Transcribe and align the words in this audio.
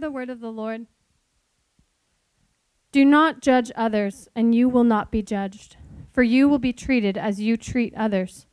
The 0.00 0.12
word 0.12 0.30
of 0.30 0.38
the 0.38 0.52
Lord. 0.52 0.86
Do 2.92 3.04
not 3.04 3.40
judge 3.40 3.72
others, 3.74 4.28
and 4.32 4.54
you 4.54 4.68
will 4.68 4.84
not 4.84 5.10
be 5.10 5.22
judged, 5.22 5.76
for 6.12 6.22
you 6.22 6.48
will 6.48 6.60
be 6.60 6.72
treated 6.72 7.18
as 7.18 7.40
you 7.40 7.56
treat 7.56 7.92
others. 7.96 8.46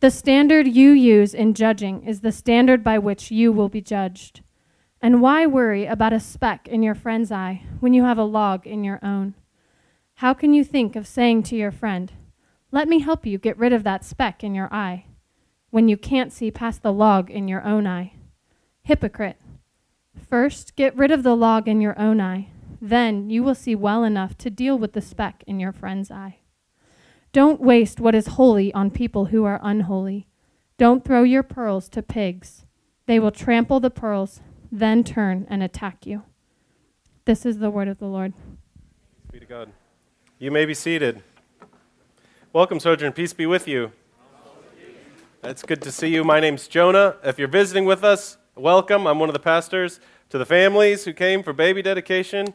The 0.00 0.10
standard 0.10 0.66
you 0.66 0.90
use 0.90 1.34
in 1.34 1.54
judging 1.54 2.04
is 2.04 2.20
the 2.20 2.32
standard 2.32 2.82
by 2.82 2.98
which 2.98 3.30
you 3.30 3.52
will 3.52 3.68
be 3.68 3.80
judged. 3.80 4.40
And 5.00 5.22
why 5.22 5.46
worry 5.46 5.86
about 5.86 6.12
a 6.12 6.18
speck 6.18 6.66
in 6.66 6.82
your 6.82 6.96
friend's 6.96 7.30
eye 7.30 7.62
when 7.78 7.94
you 7.94 8.02
have 8.02 8.18
a 8.18 8.24
log 8.24 8.66
in 8.66 8.82
your 8.82 8.98
own? 9.04 9.34
How 10.14 10.34
can 10.34 10.52
you 10.52 10.64
think 10.64 10.96
of 10.96 11.06
saying 11.06 11.44
to 11.44 11.56
your 11.56 11.70
friend, 11.70 12.12
Let 12.72 12.88
me 12.88 12.98
help 12.98 13.24
you 13.24 13.38
get 13.38 13.56
rid 13.56 13.72
of 13.72 13.84
that 13.84 14.04
speck 14.04 14.42
in 14.42 14.52
your 14.52 14.72
eye, 14.74 15.06
when 15.70 15.88
you 15.88 15.96
can't 15.96 16.32
see 16.32 16.50
past 16.50 16.82
the 16.82 16.92
log 16.92 17.30
in 17.30 17.46
your 17.46 17.62
own 17.62 17.86
eye? 17.86 18.14
Hypocrite. 18.82 19.36
First, 20.32 20.76
get 20.76 20.96
rid 20.96 21.10
of 21.10 21.24
the 21.24 21.36
log 21.36 21.68
in 21.68 21.82
your 21.82 21.94
own 22.00 22.18
eye. 22.18 22.48
Then 22.80 23.28
you 23.28 23.42
will 23.42 23.54
see 23.54 23.74
well 23.74 24.02
enough 24.02 24.38
to 24.38 24.48
deal 24.48 24.78
with 24.78 24.94
the 24.94 25.02
speck 25.02 25.44
in 25.46 25.60
your 25.60 25.72
friend's 25.72 26.10
eye. 26.10 26.38
Don't 27.34 27.60
waste 27.60 28.00
what 28.00 28.14
is 28.14 28.28
holy 28.28 28.72
on 28.72 28.90
people 28.90 29.26
who 29.26 29.44
are 29.44 29.60
unholy. 29.62 30.28
Don't 30.78 31.04
throw 31.04 31.22
your 31.22 31.42
pearls 31.42 31.86
to 31.90 32.02
pigs. 32.02 32.64
They 33.04 33.20
will 33.20 33.30
trample 33.30 33.78
the 33.78 33.90
pearls, 33.90 34.40
then 34.70 35.04
turn 35.04 35.46
and 35.50 35.62
attack 35.62 36.06
you. 36.06 36.22
This 37.26 37.44
is 37.44 37.58
the 37.58 37.68
word 37.68 37.88
of 37.88 37.98
the 37.98 38.06
Lord. 38.06 38.32
Be 39.30 39.38
to 39.38 39.44
God. 39.44 39.70
You 40.38 40.50
may 40.50 40.64
be 40.64 40.72
seated. 40.72 41.22
Welcome, 42.54 42.80
Sojourn. 42.80 43.12
Peace 43.12 43.34
be 43.34 43.44
with 43.44 43.68
you. 43.68 43.92
It's 45.44 45.62
good 45.62 45.82
to 45.82 45.92
see 45.92 46.08
you. 46.08 46.24
My 46.24 46.40
name's 46.40 46.68
Jonah. 46.68 47.16
If 47.22 47.38
you're 47.38 47.48
visiting 47.48 47.84
with 47.84 48.02
us, 48.02 48.38
welcome. 48.56 49.06
I'm 49.06 49.18
one 49.18 49.28
of 49.28 49.34
the 49.34 49.38
pastors. 49.38 50.00
To 50.32 50.38
the 50.38 50.46
families 50.46 51.04
who 51.04 51.12
came 51.12 51.42
for 51.42 51.52
baby 51.52 51.82
dedication, 51.82 52.54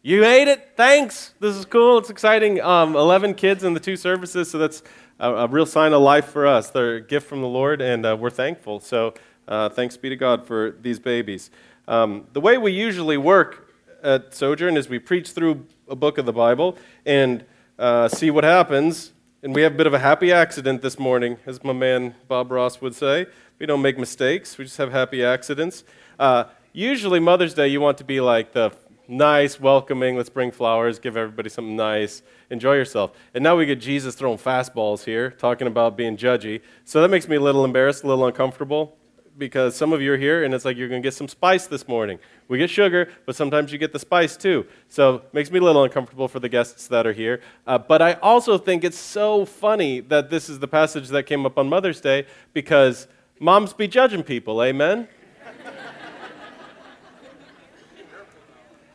you 0.00 0.24
ate 0.24 0.48
it. 0.48 0.70
Thanks. 0.74 1.34
This 1.38 1.54
is 1.54 1.66
cool. 1.66 1.98
It's 1.98 2.08
exciting. 2.08 2.62
Um, 2.62 2.96
11 2.96 3.34
kids 3.34 3.62
in 3.62 3.74
the 3.74 3.78
two 3.78 3.94
services, 3.94 4.50
so 4.50 4.56
that's 4.56 4.82
a, 5.20 5.30
a, 5.30 5.46
real 5.48 5.66
sign 5.66 5.92
of 5.92 6.00
life 6.00 6.28
for 6.28 6.46
us. 6.46 6.70
They're 6.70 6.94
a 6.94 7.00
gift 7.02 7.26
from 7.26 7.42
the 7.42 7.46
Lord, 7.46 7.82
and 7.82 8.06
uh, 8.06 8.16
we're 8.18 8.30
thankful. 8.30 8.80
So 8.80 9.12
uh, 9.46 9.68
thanks 9.68 9.98
be 9.98 10.08
to 10.08 10.16
God 10.16 10.46
for 10.46 10.76
these 10.80 10.98
babies. 10.98 11.50
Um, 11.86 12.26
the 12.32 12.40
way 12.40 12.56
we 12.56 12.72
usually 12.72 13.18
work 13.18 13.70
at 14.02 14.34
Sojourn 14.34 14.78
is 14.78 14.88
we 14.88 14.98
preach 14.98 15.32
through 15.32 15.66
a 15.90 15.94
book 15.94 16.16
of 16.16 16.24
the 16.24 16.32
Bible 16.32 16.78
and 17.04 17.44
uh, 17.78 18.08
see 18.08 18.30
what 18.30 18.44
happens. 18.44 19.12
And 19.42 19.54
we 19.54 19.60
have 19.60 19.74
a 19.74 19.76
bit 19.76 19.86
of 19.86 19.92
a 19.92 19.98
happy 19.98 20.32
accident 20.32 20.80
this 20.80 20.98
morning, 20.98 21.36
as 21.44 21.62
my 21.62 21.74
man 21.74 22.14
Bob 22.28 22.50
Ross 22.50 22.80
would 22.80 22.94
say. 22.94 23.26
We 23.58 23.66
don't 23.66 23.82
make 23.82 23.98
mistakes, 23.98 24.56
we 24.56 24.64
just 24.64 24.78
have 24.78 24.90
happy 24.90 25.22
accidents. 25.22 25.84
Uh, 26.18 26.44
usually, 26.78 27.18
Mother's 27.18 27.54
Day, 27.54 27.66
you 27.68 27.80
want 27.80 27.98
to 27.98 28.04
be 28.04 28.20
like 28.20 28.52
the 28.52 28.72
nice, 29.08 29.58
welcoming, 29.58 30.16
let's 30.16 30.28
bring 30.28 30.52
flowers, 30.52 30.98
give 30.98 31.16
everybody 31.16 31.48
something 31.48 31.74
nice, 31.74 32.22
enjoy 32.50 32.74
yourself. 32.74 33.12
And 33.34 33.42
now 33.42 33.56
we 33.56 33.66
get 33.66 33.80
Jesus 33.80 34.14
throwing 34.14 34.38
fastballs 34.38 35.04
here, 35.04 35.30
talking 35.32 35.66
about 35.66 35.96
being 35.96 36.16
judgy. 36.16 36.60
So 36.84 37.02
that 37.02 37.08
makes 37.08 37.26
me 37.26 37.36
a 37.36 37.40
little 37.40 37.64
embarrassed, 37.64 38.04
a 38.04 38.06
little 38.06 38.26
uncomfortable, 38.26 38.96
because 39.36 39.74
some 39.74 39.92
of 39.92 40.00
you 40.00 40.12
are 40.12 40.16
here 40.16 40.44
and 40.44 40.54
it's 40.54 40.64
like 40.64 40.76
you're 40.76 40.88
going 40.88 41.02
to 41.02 41.06
get 41.06 41.14
some 41.14 41.26
spice 41.26 41.66
this 41.66 41.88
morning. 41.88 42.20
We 42.46 42.58
get 42.58 42.70
sugar, 42.70 43.08
but 43.26 43.34
sometimes 43.34 43.72
you 43.72 43.78
get 43.78 43.92
the 43.92 43.98
spice 43.98 44.36
too. 44.36 44.64
So 44.88 45.16
it 45.16 45.34
makes 45.34 45.50
me 45.50 45.58
a 45.58 45.62
little 45.62 45.82
uncomfortable 45.82 46.28
for 46.28 46.38
the 46.38 46.48
guests 46.48 46.86
that 46.88 47.08
are 47.08 47.12
here. 47.12 47.40
Uh, 47.66 47.78
but 47.78 48.00
I 48.00 48.14
also 48.14 48.56
think 48.56 48.84
it's 48.84 48.98
so 48.98 49.44
funny 49.44 49.98
that 50.00 50.30
this 50.30 50.48
is 50.48 50.60
the 50.60 50.68
passage 50.68 51.08
that 51.08 51.24
came 51.24 51.44
up 51.44 51.58
on 51.58 51.68
Mother's 51.68 52.00
Day 52.00 52.26
because 52.52 53.08
moms 53.40 53.72
be 53.72 53.88
judging 53.88 54.22
people, 54.22 54.62
amen? 54.62 55.08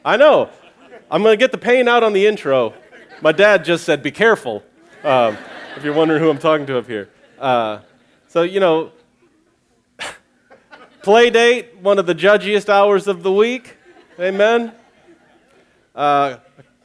I 0.05 0.17
know. 0.17 0.49
I'm 1.09 1.23
going 1.23 1.31
to 1.31 1.37
get 1.37 1.53
the 1.53 1.57
pain 1.57 1.87
out 1.87 2.03
on 2.03 2.11
the 2.11 2.27
intro. 2.27 2.73
My 3.21 3.31
dad 3.31 3.63
just 3.63 3.85
said, 3.85 4.03
be 4.03 4.11
careful, 4.11 4.61
um, 5.01 5.37
if 5.77 5.83
you're 5.83 5.93
wondering 5.93 6.21
who 6.21 6.29
I'm 6.29 6.37
talking 6.37 6.65
to 6.65 6.77
up 6.77 6.87
here. 6.87 7.09
Uh, 7.39 7.79
so, 8.27 8.41
you 8.41 8.59
know, 8.59 8.91
play 11.03 11.29
date, 11.29 11.77
one 11.77 11.99
of 11.99 12.05
the 12.05 12.15
judgiest 12.15 12.67
hours 12.67 13.07
of 13.07 13.23
the 13.23 13.31
week. 13.31 13.77
Amen. 14.19 14.73
Uh, 15.95 16.37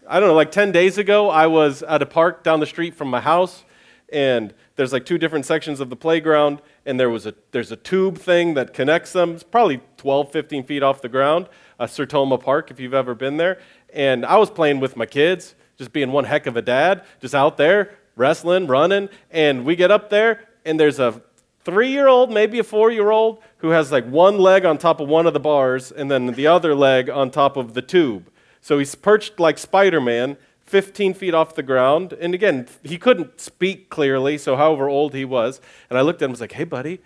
I 0.07 0.21
don't 0.21 0.29
know, 0.29 0.35
like 0.35 0.53
10 0.53 0.71
days 0.71 0.97
ago, 0.97 1.29
I 1.29 1.49
was 1.49 1.83
at 1.83 2.03
a 2.03 2.07
park 2.07 2.45
down 2.45 2.61
the 2.61 2.67
street 2.67 2.95
from 2.95 3.09
my 3.09 3.21
house, 3.21 3.65
and 4.13 4.55
there's 4.77 4.93
like 4.93 5.07
two 5.07 5.19
different 5.19 5.45
sections 5.45 5.81
of 5.81 5.91
the 5.91 5.97
playground, 5.97 6.63
and 6.87 7.01
there 7.01 7.11
was 7.11 7.27
a, 7.27 7.35
there's 7.51 7.73
a 7.73 7.77
tube 7.77 8.17
thing 8.17 8.55
that 8.55 8.73
connects 8.73 9.13
them. 9.13 9.33
It's 9.33 9.43
probably 9.43 9.81
12, 9.97 10.31
15 10.31 10.65
feet 10.65 10.85
off 10.85 11.03
the 11.03 11.09
ground 11.09 11.49
uh, 11.79 11.87
Sertoma 11.87 12.41
Park, 12.41 12.71
if 12.71 12.81
you've 12.81 12.95
ever 12.95 13.15
been 13.15 13.37
there. 13.37 13.61
And 13.93 14.25
I 14.27 14.37
was 14.37 14.51
playing 14.51 14.81
with 14.81 14.97
my 14.97 15.07
kids, 15.07 15.55
just 15.77 15.93
being 15.93 16.13
one 16.13 16.25
heck 16.25 16.47
of 16.47 16.57
a 16.57 16.63
dad, 16.63 17.05
just 17.21 17.35
out 17.35 17.57
there 17.57 17.99
wrestling, 18.19 18.67
running. 18.67 19.09
And 19.31 19.65
we 19.65 19.77
get 19.77 19.91
up 19.91 20.11
there, 20.11 20.45
and 20.65 20.79
there's 20.79 20.99
a 20.99 21.23
three 21.65 21.91
year 21.91 22.09
old, 22.09 22.31
maybe 22.31 22.59
a 22.59 22.65
four 22.65 22.91
year 22.91 23.11
old, 23.11 23.41
who 23.59 23.71
has 23.71 23.91
like 23.91 24.07
one 24.07 24.39
leg 24.39 24.65
on 24.65 24.77
top 24.77 25.01
of 25.01 25.09
one 25.09 25.27
of 25.27 25.33
the 25.33 25.41
bars 25.41 25.91
and 25.91 26.11
then 26.11 26.27
the 26.27 26.47
other 26.47 26.75
leg 26.75 27.09
on 27.09 27.31
top 27.31 27.57
of 27.57 27.75
the 27.75 27.83
tube. 27.83 28.31
So 28.61 28.79
he's 28.79 28.95
perched 28.95 29.41
like 29.41 29.57
Spider 29.57 30.01
Man, 30.01 30.37
15 30.63 31.15
feet 31.15 31.33
off 31.33 31.55
the 31.55 31.63
ground. 31.63 32.13
And 32.13 32.35
again, 32.35 32.69
he 32.83 32.99
couldn't 32.99 33.41
speak 33.41 33.89
clearly, 33.89 34.37
so 34.37 34.57
however 34.57 34.89
old 34.89 35.15
he 35.15 35.25
was. 35.25 35.61
And 35.89 35.99
I 35.99 36.03
looked 36.03 36.21
at 36.21 36.27
him 36.27 36.31
and 36.31 36.33
was 36.33 36.41
like, 36.41 36.53
hey, 36.53 36.65
buddy, 36.65 37.01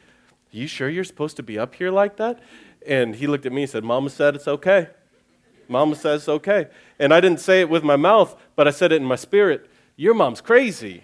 you 0.50 0.66
sure 0.66 0.88
you're 0.88 1.04
supposed 1.04 1.36
to 1.36 1.42
be 1.42 1.58
up 1.58 1.74
here 1.74 1.90
like 1.90 2.16
that? 2.16 2.40
And 2.86 3.14
he 3.16 3.26
looked 3.26 3.46
at 3.46 3.52
me 3.52 3.62
and 3.62 3.70
said, 3.70 3.84
Mama 3.84 4.10
said 4.10 4.34
it's 4.34 4.48
okay. 4.48 4.88
Mama 5.68 5.96
says 5.96 6.22
it's 6.22 6.28
okay. 6.28 6.68
And 6.98 7.12
I 7.14 7.20
didn't 7.20 7.40
say 7.40 7.60
it 7.60 7.68
with 7.68 7.82
my 7.82 7.96
mouth, 7.96 8.36
but 8.56 8.68
I 8.68 8.70
said 8.70 8.92
it 8.92 8.96
in 8.96 9.04
my 9.04 9.16
spirit. 9.16 9.68
Your 9.96 10.14
mom's 10.14 10.40
crazy. 10.40 11.02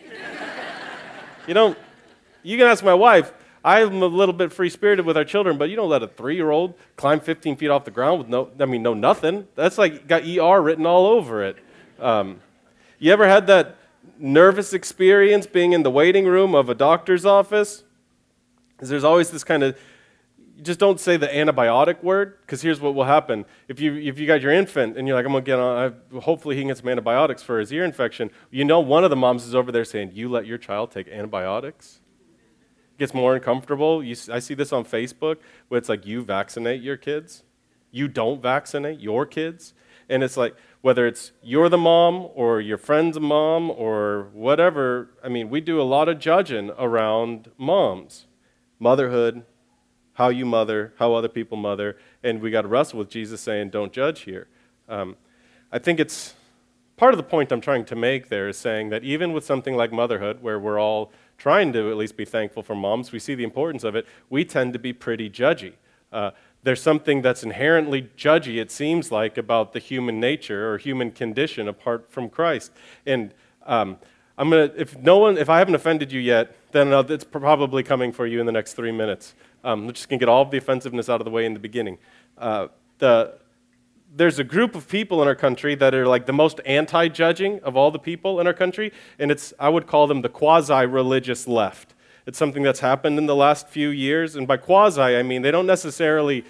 you 1.46 1.54
don't, 1.54 1.78
you 2.42 2.58
can 2.58 2.66
ask 2.66 2.84
my 2.84 2.94
wife. 2.94 3.32
I'm 3.64 4.02
a 4.02 4.06
little 4.06 4.32
bit 4.32 4.52
free 4.52 4.70
spirited 4.70 5.04
with 5.04 5.16
our 5.16 5.24
children, 5.24 5.58
but 5.58 5.68
you 5.68 5.76
don't 5.76 5.88
let 5.88 6.02
a 6.02 6.06
three 6.06 6.36
year 6.36 6.50
old 6.50 6.74
climb 6.96 7.20
15 7.20 7.56
feet 7.56 7.68
off 7.68 7.84
the 7.84 7.90
ground 7.90 8.18
with 8.20 8.28
no, 8.28 8.50
I 8.58 8.66
mean, 8.66 8.82
no 8.82 8.94
nothing. 8.94 9.46
That's 9.56 9.78
like 9.78 10.06
got 10.06 10.22
ER 10.22 10.60
written 10.62 10.86
all 10.86 11.06
over 11.06 11.42
it. 11.44 11.56
Um, 11.98 12.40
you 12.98 13.12
ever 13.12 13.28
had 13.28 13.46
that 13.48 13.76
nervous 14.18 14.72
experience 14.72 15.46
being 15.46 15.72
in 15.72 15.82
the 15.82 15.90
waiting 15.90 16.26
room 16.26 16.54
of 16.54 16.68
a 16.68 16.74
doctor's 16.74 17.26
office? 17.26 17.82
Because 18.76 18.88
there's 18.88 19.04
always 19.04 19.30
this 19.30 19.44
kind 19.44 19.62
of 19.62 19.76
just 20.62 20.80
don't 20.80 20.98
say 20.98 21.16
the 21.16 21.28
antibiotic 21.28 22.02
word 22.02 22.38
because 22.40 22.62
here's 22.62 22.80
what 22.80 22.94
will 22.94 23.04
happen. 23.04 23.44
If 23.68 23.80
you 23.80 23.94
if 23.94 24.18
you 24.18 24.26
got 24.26 24.40
your 24.40 24.52
infant 24.52 24.96
and 24.96 25.06
you're 25.06 25.16
like 25.16 25.26
i'm 25.26 25.32
to 25.32 25.40
get 25.40 25.58
on 25.58 25.94
I, 26.14 26.18
hopefully 26.20 26.56
he 26.56 26.62
can 26.62 26.68
get 26.68 26.78
some 26.78 26.88
antibiotics 26.88 27.42
for 27.42 27.58
his 27.60 27.72
ear 27.72 27.84
infection 27.84 28.30
you 28.50 28.64
know 28.64 28.80
one 28.80 29.04
of 29.04 29.10
the 29.10 29.16
moms 29.16 29.44
is 29.44 29.54
over 29.54 29.70
there 29.70 29.84
saying 29.84 30.12
you 30.14 30.28
let 30.28 30.46
your 30.46 30.58
child 30.58 30.90
take 30.90 31.08
antibiotics? 31.08 32.00
It 32.94 32.98
gets 32.98 33.14
more 33.14 33.34
uncomfortable. 33.34 34.02
You, 34.02 34.16
i 34.32 34.38
see 34.38 34.54
this 34.54 34.72
on 34.72 34.84
facebook 34.84 35.36
where 35.68 35.78
it's 35.78 35.88
like 35.88 36.06
you 36.06 36.22
vaccinate 36.22 36.82
your 36.82 36.96
kids? 36.96 37.44
You 37.90 38.08
don't 38.08 38.42
vaccinate 38.42 39.00
your 39.00 39.26
kids? 39.26 39.74
And 40.08 40.22
it's 40.22 40.36
like 40.36 40.56
whether 40.80 41.06
it's 41.06 41.32
you're 41.42 41.68
the 41.68 41.78
mom 41.78 42.28
or 42.34 42.60
your 42.60 42.78
friend's 42.78 43.20
mom 43.20 43.70
or 43.70 44.30
whatever 44.32 45.10
i 45.22 45.28
mean 45.28 45.50
we 45.50 45.60
do 45.60 45.80
a 45.80 45.82
lot 45.82 46.08
of 46.08 46.18
judging 46.18 46.70
around 46.78 47.50
moms. 47.56 48.26
Motherhood 48.80 49.44
how 50.18 50.30
you 50.30 50.44
mother, 50.44 50.92
how 50.98 51.14
other 51.14 51.28
people 51.28 51.56
mother, 51.56 51.96
and 52.24 52.42
we 52.42 52.50
got 52.50 52.62
to 52.62 52.68
wrestle 52.68 52.98
with 52.98 53.08
Jesus 53.08 53.40
saying, 53.40 53.70
don't 53.70 53.92
judge 53.92 54.22
here. 54.22 54.48
Um, 54.88 55.14
I 55.70 55.78
think 55.78 56.00
it's 56.00 56.34
part 56.96 57.14
of 57.14 57.18
the 57.18 57.22
point 57.22 57.52
I'm 57.52 57.60
trying 57.60 57.84
to 57.84 57.94
make 57.94 58.28
there 58.28 58.48
is 58.48 58.56
saying 58.56 58.88
that 58.88 59.04
even 59.04 59.32
with 59.32 59.44
something 59.44 59.76
like 59.76 59.92
motherhood, 59.92 60.42
where 60.42 60.58
we're 60.58 60.80
all 60.80 61.12
trying 61.36 61.72
to 61.74 61.88
at 61.88 61.96
least 61.96 62.16
be 62.16 62.24
thankful 62.24 62.64
for 62.64 62.74
moms, 62.74 63.12
we 63.12 63.20
see 63.20 63.36
the 63.36 63.44
importance 63.44 63.84
of 63.84 63.94
it, 63.94 64.08
we 64.28 64.44
tend 64.44 64.72
to 64.72 64.80
be 64.80 64.92
pretty 64.92 65.30
judgy. 65.30 65.74
Uh, 66.12 66.32
there's 66.64 66.82
something 66.82 67.22
that's 67.22 67.44
inherently 67.44 68.10
judgy, 68.16 68.60
it 68.60 68.72
seems 68.72 69.12
like, 69.12 69.38
about 69.38 69.72
the 69.72 69.78
human 69.78 70.18
nature 70.18 70.68
or 70.68 70.78
human 70.78 71.12
condition 71.12 71.68
apart 71.68 72.10
from 72.10 72.28
Christ. 72.28 72.72
And 73.06 73.32
um, 73.66 73.98
I'm 74.36 74.50
gonna, 74.50 74.72
if 74.76 74.98
no 74.98 75.18
one, 75.18 75.38
if 75.38 75.48
I 75.48 75.58
haven't 75.58 75.76
offended 75.76 76.10
you 76.10 76.20
yet, 76.20 76.56
then 76.72 76.92
it's 77.08 77.22
probably 77.22 77.84
coming 77.84 78.10
for 78.10 78.26
you 78.26 78.40
in 78.40 78.46
the 78.46 78.52
next 78.52 78.74
three 78.74 78.92
minutes. 78.92 79.34
Um, 79.68 79.84
we're 79.84 79.92
just 79.92 80.08
going 80.08 80.18
to 80.18 80.24
get 80.24 80.30
all 80.30 80.40
of 80.40 80.50
the 80.50 80.56
offensiveness 80.56 81.10
out 81.10 81.20
of 81.20 81.26
the 81.26 81.30
way 81.30 81.44
in 81.44 81.52
the 81.52 81.60
beginning. 81.60 81.98
Uh, 82.38 82.68
the, 82.96 83.34
there's 84.16 84.38
a 84.38 84.44
group 84.44 84.74
of 84.74 84.88
people 84.88 85.20
in 85.20 85.28
our 85.28 85.34
country 85.34 85.74
that 85.74 85.94
are 85.94 86.06
like 86.06 86.24
the 86.24 86.32
most 86.32 86.62
anti 86.64 87.08
judging 87.08 87.60
of 87.60 87.76
all 87.76 87.90
the 87.90 87.98
people 87.98 88.40
in 88.40 88.46
our 88.46 88.54
country, 88.54 88.94
and 89.18 89.30
it's, 89.30 89.52
I 89.58 89.68
would 89.68 89.86
call 89.86 90.06
them 90.06 90.22
the 90.22 90.30
quasi 90.30 90.86
religious 90.86 91.46
left. 91.46 91.92
It's 92.24 92.38
something 92.38 92.62
that's 92.62 92.80
happened 92.80 93.18
in 93.18 93.26
the 93.26 93.36
last 93.36 93.68
few 93.68 93.90
years, 93.90 94.36
and 94.36 94.48
by 94.48 94.56
quasi, 94.56 95.02
I 95.02 95.22
mean 95.22 95.42
they 95.42 95.50
don't 95.50 95.66
necessarily 95.66 96.46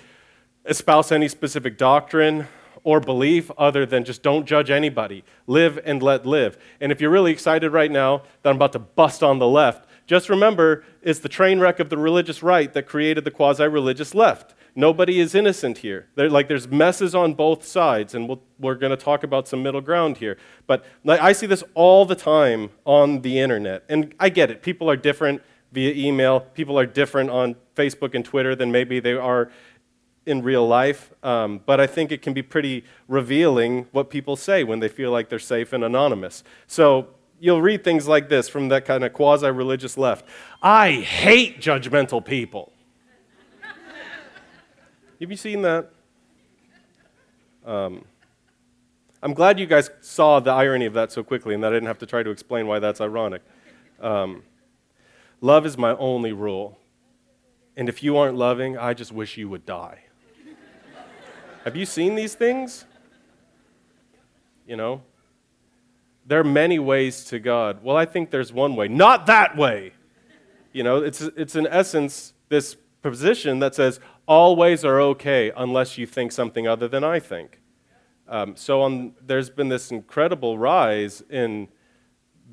espouse 0.64 1.10
any 1.10 1.26
specific 1.26 1.76
doctrine 1.76 2.46
or 2.84 3.00
belief 3.00 3.50
other 3.58 3.84
than 3.84 4.04
just 4.04 4.22
don't 4.22 4.46
judge 4.46 4.70
anybody. 4.70 5.24
Live 5.48 5.80
and 5.84 6.00
let 6.04 6.24
live. 6.24 6.56
And 6.80 6.92
if 6.92 7.00
you're 7.00 7.10
really 7.10 7.32
excited 7.32 7.72
right 7.72 7.90
now 7.90 8.22
that 8.42 8.50
I'm 8.50 8.56
about 8.56 8.74
to 8.74 8.78
bust 8.78 9.24
on 9.24 9.40
the 9.40 9.48
left, 9.48 9.87
just 10.08 10.30
remember 10.30 10.84
it's 11.02 11.18
the 11.20 11.28
train 11.28 11.60
wreck 11.60 11.78
of 11.80 11.90
the 11.90 11.98
religious 11.98 12.42
right 12.42 12.72
that 12.72 12.86
created 12.86 13.24
the 13.24 13.30
quasi 13.30 13.68
religious 13.68 14.14
left. 14.14 14.54
Nobody 14.74 15.20
is 15.20 15.34
innocent 15.34 15.78
here. 15.78 16.08
They're, 16.14 16.30
like 16.30 16.48
there's 16.48 16.66
messes 16.66 17.14
on 17.14 17.34
both 17.34 17.62
sides, 17.64 18.14
and 18.14 18.26
we'll, 18.26 18.40
we're 18.58 18.74
going 18.74 18.90
to 18.90 18.96
talk 18.96 19.22
about 19.22 19.46
some 19.46 19.62
middle 19.62 19.82
ground 19.82 20.16
here. 20.16 20.38
But 20.66 20.86
like, 21.04 21.20
I 21.20 21.32
see 21.32 21.46
this 21.46 21.62
all 21.74 22.06
the 22.06 22.14
time 22.14 22.70
on 22.86 23.20
the 23.20 23.38
internet, 23.38 23.84
and 23.90 24.14
I 24.18 24.30
get 24.30 24.50
it. 24.50 24.62
People 24.62 24.88
are 24.90 24.96
different 24.96 25.42
via 25.72 25.92
email. 25.92 26.40
People 26.40 26.78
are 26.78 26.86
different 26.86 27.28
on 27.28 27.56
Facebook 27.76 28.14
and 28.14 28.24
Twitter 28.24 28.56
than 28.56 28.72
maybe 28.72 29.00
they 29.00 29.12
are 29.12 29.50
in 30.24 30.42
real 30.42 30.66
life. 30.66 31.12
Um, 31.22 31.60
but 31.66 31.80
I 31.80 31.86
think 31.86 32.12
it 32.12 32.22
can 32.22 32.32
be 32.32 32.42
pretty 32.42 32.84
revealing 33.08 33.88
what 33.92 34.08
people 34.08 34.36
say 34.36 34.64
when 34.64 34.80
they 34.80 34.88
feel 34.88 35.10
like 35.10 35.28
they're 35.28 35.38
safe 35.38 35.74
and 35.74 35.84
anonymous. 35.84 36.44
So 36.66 37.08
you'll 37.40 37.62
read 37.62 37.84
things 37.84 38.08
like 38.08 38.28
this 38.28 38.48
from 38.48 38.68
that 38.68 38.84
kind 38.84 39.04
of 39.04 39.12
quasi 39.12 39.50
religious 39.50 39.96
left 39.96 40.24
I 40.62 40.92
hate 40.92 41.60
judgmental 41.60 42.24
people. 42.24 42.72
Have 45.20 45.30
you 45.30 45.36
seen 45.36 45.62
that? 45.62 45.90
Um, 47.64 48.04
I'm 49.22 49.34
glad 49.34 49.58
you 49.58 49.66
guys 49.66 49.90
saw 50.00 50.40
the 50.40 50.52
irony 50.52 50.86
of 50.86 50.94
that 50.94 51.12
so 51.12 51.22
quickly 51.22 51.54
and 51.54 51.62
that 51.62 51.72
I 51.72 51.76
didn't 51.76 51.88
have 51.88 51.98
to 51.98 52.06
try 52.06 52.22
to 52.22 52.30
explain 52.30 52.66
why 52.66 52.78
that's 52.78 53.00
ironic. 53.00 53.42
Um, 54.00 54.42
love 55.40 55.66
is 55.66 55.76
my 55.76 55.96
only 55.96 56.32
rule. 56.32 56.78
And 57.76 57.88
if 57.88 58.02
you 58.02 58.16
aren't 58.16 58.36
loving, 58.36 58.78
I 58.78 58.94
just 58.94 59.12
wish 59.12 59.36
you 59.36 59.48
would 59.48 59.66
die. 59.66 60.04
have 61.64 61.76
you 61.76 61.84
seen 61.84 62.14
these 62.14 62.34
things? 62.34 62.84
You 64.66 64.76
know? 64.76 65.02
There 66.28 66.38
are 66.38 66.44
many 66.44 66.78
ways 66.78 67.24
to 67.24 67.38
God. 67.38 67.82
Well, 67.82 67.96
I 67.96 68.04
think 68.04 68.30
there's 68.30 68.52
one 68.52 68.76
way. 68.76 68.86
Not 68.86 69.26
that 69.26 69.56
way! 69.56 69.92
You 70.74 70.82
know, 70.82 70.98
it's, 70.98 71.22
it's 71.22 71.56
in 71.56 71.66
essence 71.66 72.34
this 72.50 72.76
position 73.00 73.60
that 73.60 73.74
says, 73.74 73.98
all 74.26 74.54
ways 74.54 74.84
are 74.84 75.00
okay 75.00 75.50
unless 75.56 75.96
you 75.96 76.06
think 76.06 76.32
something 76.32 76.68
other 76.68 76.86
than 76.86 77.02
I 77.02 77.18
think. 77.18 77.60
Um, 78.28 78.56
so 78.56 78.82
on, 78.82 79.14
there's 79.24 79.48
been 79.48 79.70
this 79.70 79.90
incredible 79.90 80.58
rise 80.58 81.22
in 81.30 81.68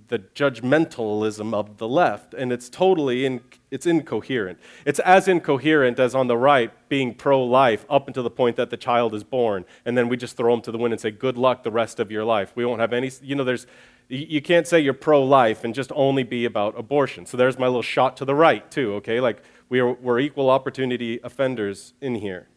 the 0.07 0.19
judgmentalism 0.19 1.53
of 1.53 1.77
the 1.77 1.87
left, 1.87 2.33
and 2.33 2.53
it's 2.53 2.69
totally 2.69 3.25
in, 3.25 3.41
it's 3.75 3.85
incoherent. 3.85 4.57
It's 4.85 4.99
as 4.99 5.27
incoherent 5.27 5.99
as 5.99 6.15
on 6.15 6.27
the 6.27 6.37
right 6.37 6.71
being 6.87 7.13
pro-life 7.13 7.85
up 7.89 8.07
until 8.07 8.23
the 8.23 8.29
point 8.29 8.55
that 8.55 8.69
the 8.69 8.77
child 8.77 9.13
is 9.13 9.25
born, 9.25 9.65
and 9.83 9.97
then 9.97 10.07
we 10.07 10.15
just 10.15 10.37
throw 10.37 10.53
them 10.53 10.61
to 10.61 10.71
the 10.71 10.77
wind 10.77 10.93
and 10.93 11.01
say, 11.01 11.11
"Good 11.11 11.37
luck 11.37 11.63
the 11.63 11.71
rest 11.71 11.99
of 11.99 12.09
your 12.09 12.23
life." 12.23 12.53
We 12.55 12.65
won't 12.65 12.79
have 12.79 12.93
any. 12.93 13.11
You 13.21 13.35
know, 13.35 13.43
there's 13.43 13.67
you 14.07 14.41
can't 14.41 14.65
say 14.65 14.79
you're 14.79 14.93
pro-life 14.93 15.65
and 15.65 15.75
just 15.75 15.91
only 15.93 16.23
be 16.23 16.45
about 16.45 16.79
abortion. 16.79 17.25
So 17.25 17.35
there's 17.35 17.59
my 17.59 17.65
little 17.65 17.81
shot 17.81 18.15
to 18.17 18.25
the 18.25 18.35
right 18.35 18.69
too. 18.71 18.93
Okay, 18.95 19.19
like 19.19 19.43
we 19.67 19.81
are, 19.81 19.91
we're 19.93 20.19
equal 20.19 20.49
opportunity 20.49 21.19
offenders 21.21 21.93
in 21.99 22.15
here. 22.15 22.47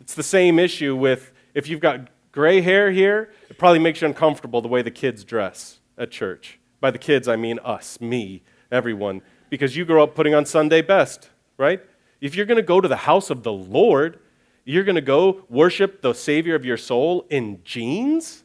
It's 0.00 0.14
the 0.14 0.22
same 0.24 0.58
issue 0.58 0.96
with 0.96 1.32
if 1.54 1.68
you've 1.68 1.80
got 1.80 2.08
gray 2.32 2.60
hair 2.60 2.90
here, 2.90 3.30
it 3.48 3.56
probably 3.56 3.78
makes 3.78 4.00
you 4.00 4.08
uncomfortable 4.08 4.60
the 4.62 4.68
way 4.68 4.82
the 4.82 4.90
kids 4.90 5.22
dress 5.22 5.78
at 5.96 6.10
church. 6.10 6.58
By 6.80 6.90
the 6.90 6.98
kids, 6.98 7.28
I 7.28 7.36
mean 7.36 7.60
us, 7.60 8.00
me, 8.00 8.42
everyone, 8.70 9.22
because 9.50 9.76
you 9.76 9.84
grow 9.84 10.02
up 10.02 10.14
putting 10.14 10.34
on 10.34 10.44
Sunday 10.46 10.82
best, 10.82 11.30
right? 11.56 11.80
If 12.20 12.34
you're 12.34 12.46
going 12.46 12.56
to 12.56 12.62
go 12.62 12.80
to 12.80 12.88
the 12.88 12.96
house 12.96 13.30
of 13.30 13.42
the 13.42 13.52
Lord, 13.52 14.18
you're 14.64 14.84
going 14.84 14.96
to 14.96 15.00
go 15.00 15.44
worship 15.48 16.02
the 16.02 16.12
Savior 16.12 16.54
of 16.54 16.64
your 16.64 16.76
soul 16.76 17.26
in 17.30 17.60
jeans? 17.64 18.44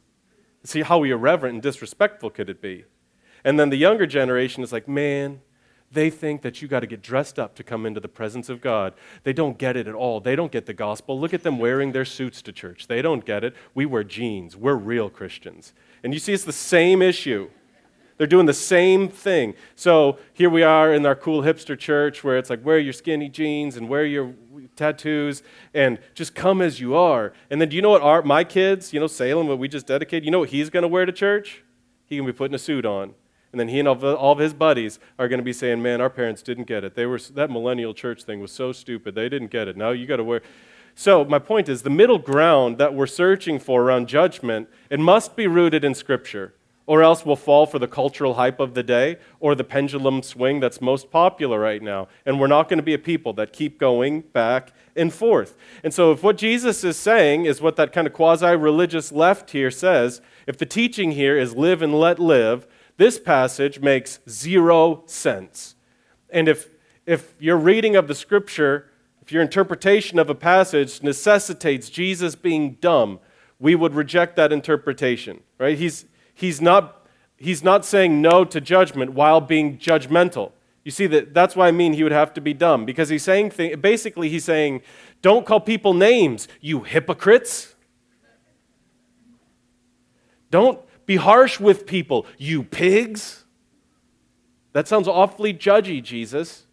See 0.64 0.82
how 0.82 1.04
irreverent 1.04 1.56
and 1.56 1.62
disrespectful 1.62 2.30
could 2.30 2.50
it 2.50 2.62
be? 2.62 2.86
And 3.44 3.60
then 3.60 3.70
the 3.70 3.78
younger 3.78 4.06
generation 4.06 4.64
is 4.64 4.72
like, 4.72 4.88
man, 4.88 5.42
they 5.92 6.10
think 6.10 6.42
that 6.42 6.62
you 6.62 6.68
got 6.68 6.80
to 6.80 6.88
get 6.88 7.02
dressed 7.02 7.38
up 7.38 7.56
to 7.56 7.64
come 7.64 7.86
into 7.86 8.00
the 8.00 8.08
presence 8.08 8.50
of 8.50 8.62
God. 8.62 8.94
They 9.24 9.34
don't 9.34 9.58
get 9.58 9.76
it 9.76 9.88
at 9.88 9.94
all. 9.94 10.20
They 10.20 10.36
don't 10.36 10.52
get 10.52 10.66
the 10.66 10.74
gospel. 10.74 11.20
Look 11.20 11.34
at 11.34 11.44
them 11.44 11.60
wearing 11.60 11.92
their 11.92 12.06
suits 12.06 12.42
to 12.44 12.52
church. 12.52 12.88
They 12.88 13.02
don't 13.02 13.26
get 13.26 13.44
it. 13.44 13.54
We 13.76 13.86
wear 13.86 14.04
jeans. 14.04 14.56
We're 14.56 14.76
real 14.76 15.10
Christians. 15.10 15.74
And 16.04 16.14
you 16.14 16.20
see, 16.20 16.34
it's 16.34 16.46
the 16.46 16.52
same 16.52 17.02
issue. 17.02 17.50
They're 18.18 18.28
doing 18.28 18.46
the 18.46 18.54
same 18.54 19.10
thing. 19.10 19.56
So 19.76 20.18
here 20.34 20.50
we 20.50 20.64
are 20.64 20.94
in 20.94 21.06
our 21.06 21.16
cool 21.16 21.42
hipster 21.42 21.78
church 21.78 22.24
where 22.24 22.38
it's 22.38 22.50
like, 22.50 22.64
wear 22.64 22.78
your 22.78 22.94
skinny 22.94 23.30
jeans 23.30 23.76
and 23.76 23.90
wear 23.90 24.06
your 24.06 24.34
tattoos 24.76 25.44
and 25.74 26.00
just 26.14 26.36
come 26.36 26.62
as 26.62 26.80
you 26.80 26.96
are. 26.96 27.34
And 27.50 27.60
then 27.60 27.70
do 27.70 27.76
you 27.76 27.82
know 27.82 27.90
what 27.90 28.02
our, 28.02 28.22
my 28.22 28.44
kids, 28.44 28.94
you 28.94 29.00
know, 29.00 29.08
Salem, 29.08 29.48
what 29.48 29.60
we 29.60 29.68
just 29.68 29.88
dedicated, 29.88 30.26
you 30.26 30.32
know 30.32 30.40
what 30.40 30.50
he's 30.50 30.70
going 30.70 30.84
to 30.84 30.88
wear 30.88 31.06
to 31.06 31.12
church? 31.12 31.64
He 32.06 32.18
can 32.18 32.26
be 32.26 32.34
putting 32.34 32.56
a 32.56 32.60
suit 32.60 32.86
on. 32.86 33.16
And 33.52 33.60
then 33.60 33.68
he 33.68 33.80
and 33.80 33.88
all 33.88 34.32
of 34.32 34.40
his 34.40 34.54
buddies 34.54 35.00
are 35.20 35.28
going 35.28 35.38
to 35.38 35.44
be 35.44 35.54
saying, 35.54 35.82
man, 35.82 36.02
our 36.02 36.10
parents 36.10 36.42
didn't 36.42 36.64
get 36.64 36.84
it. 36.84 36.96
They 36.96 37.06
were, 37.06 37.20
that 37.20 37.52
millennial 37.52 37.94
church 37.94 38.24
thing 38.24 38.40
was 38.40 38.52
so 38.52 38.72
stupid. 38.72 39.14
They 39.14 39.30
didn't 39.30 39.52
get 39.52 39.68
it. 39.68 39.78
Now 39.78 39.92
you 39.92 40.08
got 40.08 40.18
to 40.18 40.24
wear. 40.24 40.42
So 40.96 41.24
my 41.24 41.40
point 41.40 41.70
is 41.70 41.84
the 41.84 41.92
middle 41.92 42.18
ground 42.18 42.80
that 42.80 42.96
we're 42.96 43.08
searching 43.08 43.60
for 43.60 43.84
around 43.84 44.08
judgment, 44.08 44.70
it 44.90 45.00
must 45.00 45.36
be 45.36 45.46
rooted 45.46 45.84
in 45.84 45.94
Scripture 45.94 46.54
or 46.86 47.02
else 47.02 47.26
we'll 47.26 47.36
fall 47.36 47.66
for 47.66 47.80
the 47.80 47.88
cultural 47.88 48.34
hype 48.34 48.60
of 48.60 48.74
the 48.74 48.84
day 48.84 49.18
or 49.40 49.56
the 49.56 49.64
pendulum 49.64 50.22
swing 50.22 50.60
that's 50.60 50.82
most 50.82 51.10
popular 51.10 51.60
right 51.60 51.82
now. 51.82 52.08
And 52.26 52.40
we're 52.40 52.48
not 52.48 52.68
going 52.68 52.78
to 52.78 52.84
be 52.84 52.94
a 52.94 53.00
people 53.00 53.34
that 53.34 53.54
keep 53.54 53.80
going 53.80 54.22
back 54.22 54.74
and 54.96 55.14
forth. 55.14 55.56
And 55.84 55.94
so, 55.94 56.12
if 56.12 56.24
what 56.24 56.38
Jesus 56.38 56.84
is 56.84 56.98
saying 56.98 57.46
is 57.46 57.62
what 57.62 57.78
that 57.78 57.94
kind 57.94 58.06
of 58.06 58.14
quasi 58.14 58.56
religious 58.56 59.12
left 59.12 59.52
here 59.52 59.72
says, 59.72 60.22
if 60.46 60.58
the 60.58 60.66
teaching 60.66 61.12
here 61.12 61.38
is 61.38 61.56
live 61.56 61.82
and 61.82 61.98
let 61.98 62.20
live, 62.20 62.68
this 62.98 63.20
passage 63.20 63.80
makes 63.80 64.20
zero 64.30 65.04
sense. 65.06 65.76
And 66.30 66.48
if, 66.48 66.70
if 67.06 67.34
your 67.40 67.58
reading 67.58 67.96
of 67.96 68.08
the 68.08 68.16
scripture, 68.16 68.90
if 69.22 69.32
your 69.32 69.42
interpretation 69.42 70.20
of 70.20 70.30
a 70.30 70.36
passage 70.36 71.02
necessitates 71.02 71.90
Jesus 71.90 72.36
being 72.36 72.74
dumb, 72.82 73.20
we 73.60 73.74
would 73.74 73.94
reject 73.94 74.36
that 74.36 74.52
interpretation, 74.52 75.42
right? 75.58 75.78
He's, 75.78 76.06
he's, 76.34 76.62
not, 76.62 77.08
he's 77.38 77.64
not 77.64 77.86
saying 77.86 78.22
no 78.22 78.46
to 78.46 78.60
judgment 78.60 79.14
while 79.14 79.42
being 79.42 79.78
judgmental. 79.78 80.52
You 80.84 80.92
see, 80.92 81.08
that, 81.08 81.34
that's 81.34 81.56
why 81.56 81.68
I 81.68 81.72
mean 81.72 81.94
he 81.94 82.04
would 82.04 82.12
have 82.12 82.34
to 82.34 82.42
be 82.42 82.54
dumb, 82.54 82.86
because 82.86 83.10
he's 83.10 83.24
saying, 83.24 83.54
basically, 83.80 84.30
he's 84.30 84.44
saying, 84.44 84.82
don't 85.22 85.46
call 85.46 85.60
people 85.60 85.94
names, 85.94 86.48
you 86.60 86.82
hypocrites. 86.82 87.76
Don't, 90.52 90.80
be 91.06 91.16
harsh 91.18 91.60
with 91.60 91.86
people, 91.86 92.26
you 92.38 92.64
pigs. 92.64 93.44
That 94.74 94.88
sounds 94.88 95.08
awfully 95.08 95.54
judgy, 95.54 96.02
Jesus. 96.02 96.66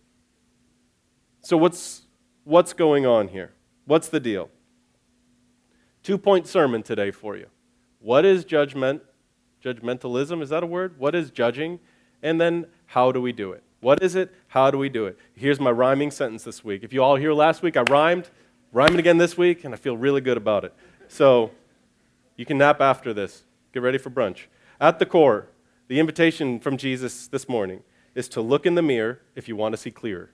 So, 1.40 1.56
what's, 1.56 2.02
what's 2.44 2.72
going 2.72 3.06
on 3.06 3.28
here? 3.28 3.52
What's 3.86 4.08
the 4.08 4.20
deal? 4.20 4.50
Two 6.02 6.16
point 6.16 6.46
sermon 6.46 6.82
today 6.82 7.10
for 7.10 7.36
you. 7.36 7.46
What 7.98 8.24
is 8.24 8.44
judgment? 8.44 9.02
Judgmentalism, 9.64 10.42
is 10.42 10.48
that 10.50 10.62
a 10.62 10.66
word? 10.66 10.98
What 10.98 11.14
is 11.14 11.30
judging? 11.30 11.80
And 12.22 12.40
then, 12.40 12.66
how 12.86 13.12
do 13.12 13.20
we 13.20 13.32
do 13.32 13.52
it? 13.52 13.62
What 13.80 14.02
is 14.02 14.14
it? 14.14 14.34
How 14.48 14.70
do 14.70 14.78
we 14.78 14.88
do 14.88 15.06
it? 15.06 15.18
Here's 15.34 15.58
my 15.58 15.70
rhyming 15.70 16.10
sentence 16.10 16.44
this 16.44 16.64
week. 16.64 16.82
If 16.82 16.92
you 16.92 17.02
all 17.02 17.16
hear 17.16 17.32
last 17.32 17.62
week, 17.62 17.76
I 17.76 17.82
rhymed, 17.82 18.30
rhyming 18.72 18.98
again 18.98 19.18
this 19.18 19.38
week, 19.38 19.64
and 19.64 19.74
I 19.74 19.76
feel 19.76 19.96
really 19.96 20.20
good 20.20 20.36
about 20.36 20.64
it. 20.64 20.74
So, 21.08 21.50
you 22.36 22.44
can 22.44 22.58
nap 22.58 22.80
after 22.80 23.12
this. 23.12 23.44
Get 23.72 23.82
ready 23.82 23.98
for 23.98 24.10
brunch. 24.10 24.46
At 24.80 24.98
the 24.98 25.06
core, 25.06 25.48
the 25.88 25.98
invitation 26.00 26.60
from 26.60 26.76
Jesus 26.76 27.26
this 27.26 27.48
morning 27.48 27.82
is 28.14 28.28
to 28.30 28.40
look 28.40 28.66
in 28.66 28.74
the 28.74 28.82
mirror 28.82 29.20
if 29.34 29.48
you 29.48 29.56
want 29.56 29.72
to 29.72 29.76
see 29.76 29.90
clearer. 29.90 30.30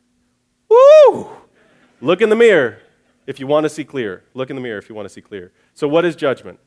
Woo! 0.69 1.29
Look 2.01 2.21
in 2.21 2.29
the 2.29 2.37
mirror 2.37 2.79
if 3.27 3.41
you 3.41 3.47
want 3.47 3.65
to 3.65 3.71
see 3.71 3.85
clear. 3.85 4.25
Look 4.35 4.51
in 4.51 4.57
the 4.57 4.63
mirror 4.63 4.79
if 4.79 4.89
you 4.89 4.95
want 4.95 5.07
to 5.07 5.13
see 5.13 5.21
clear. 5.21 5.53
So, 5.75 5.89
what 5.89 6.05
is 6.05 6.17
judgment? 6.17 6.59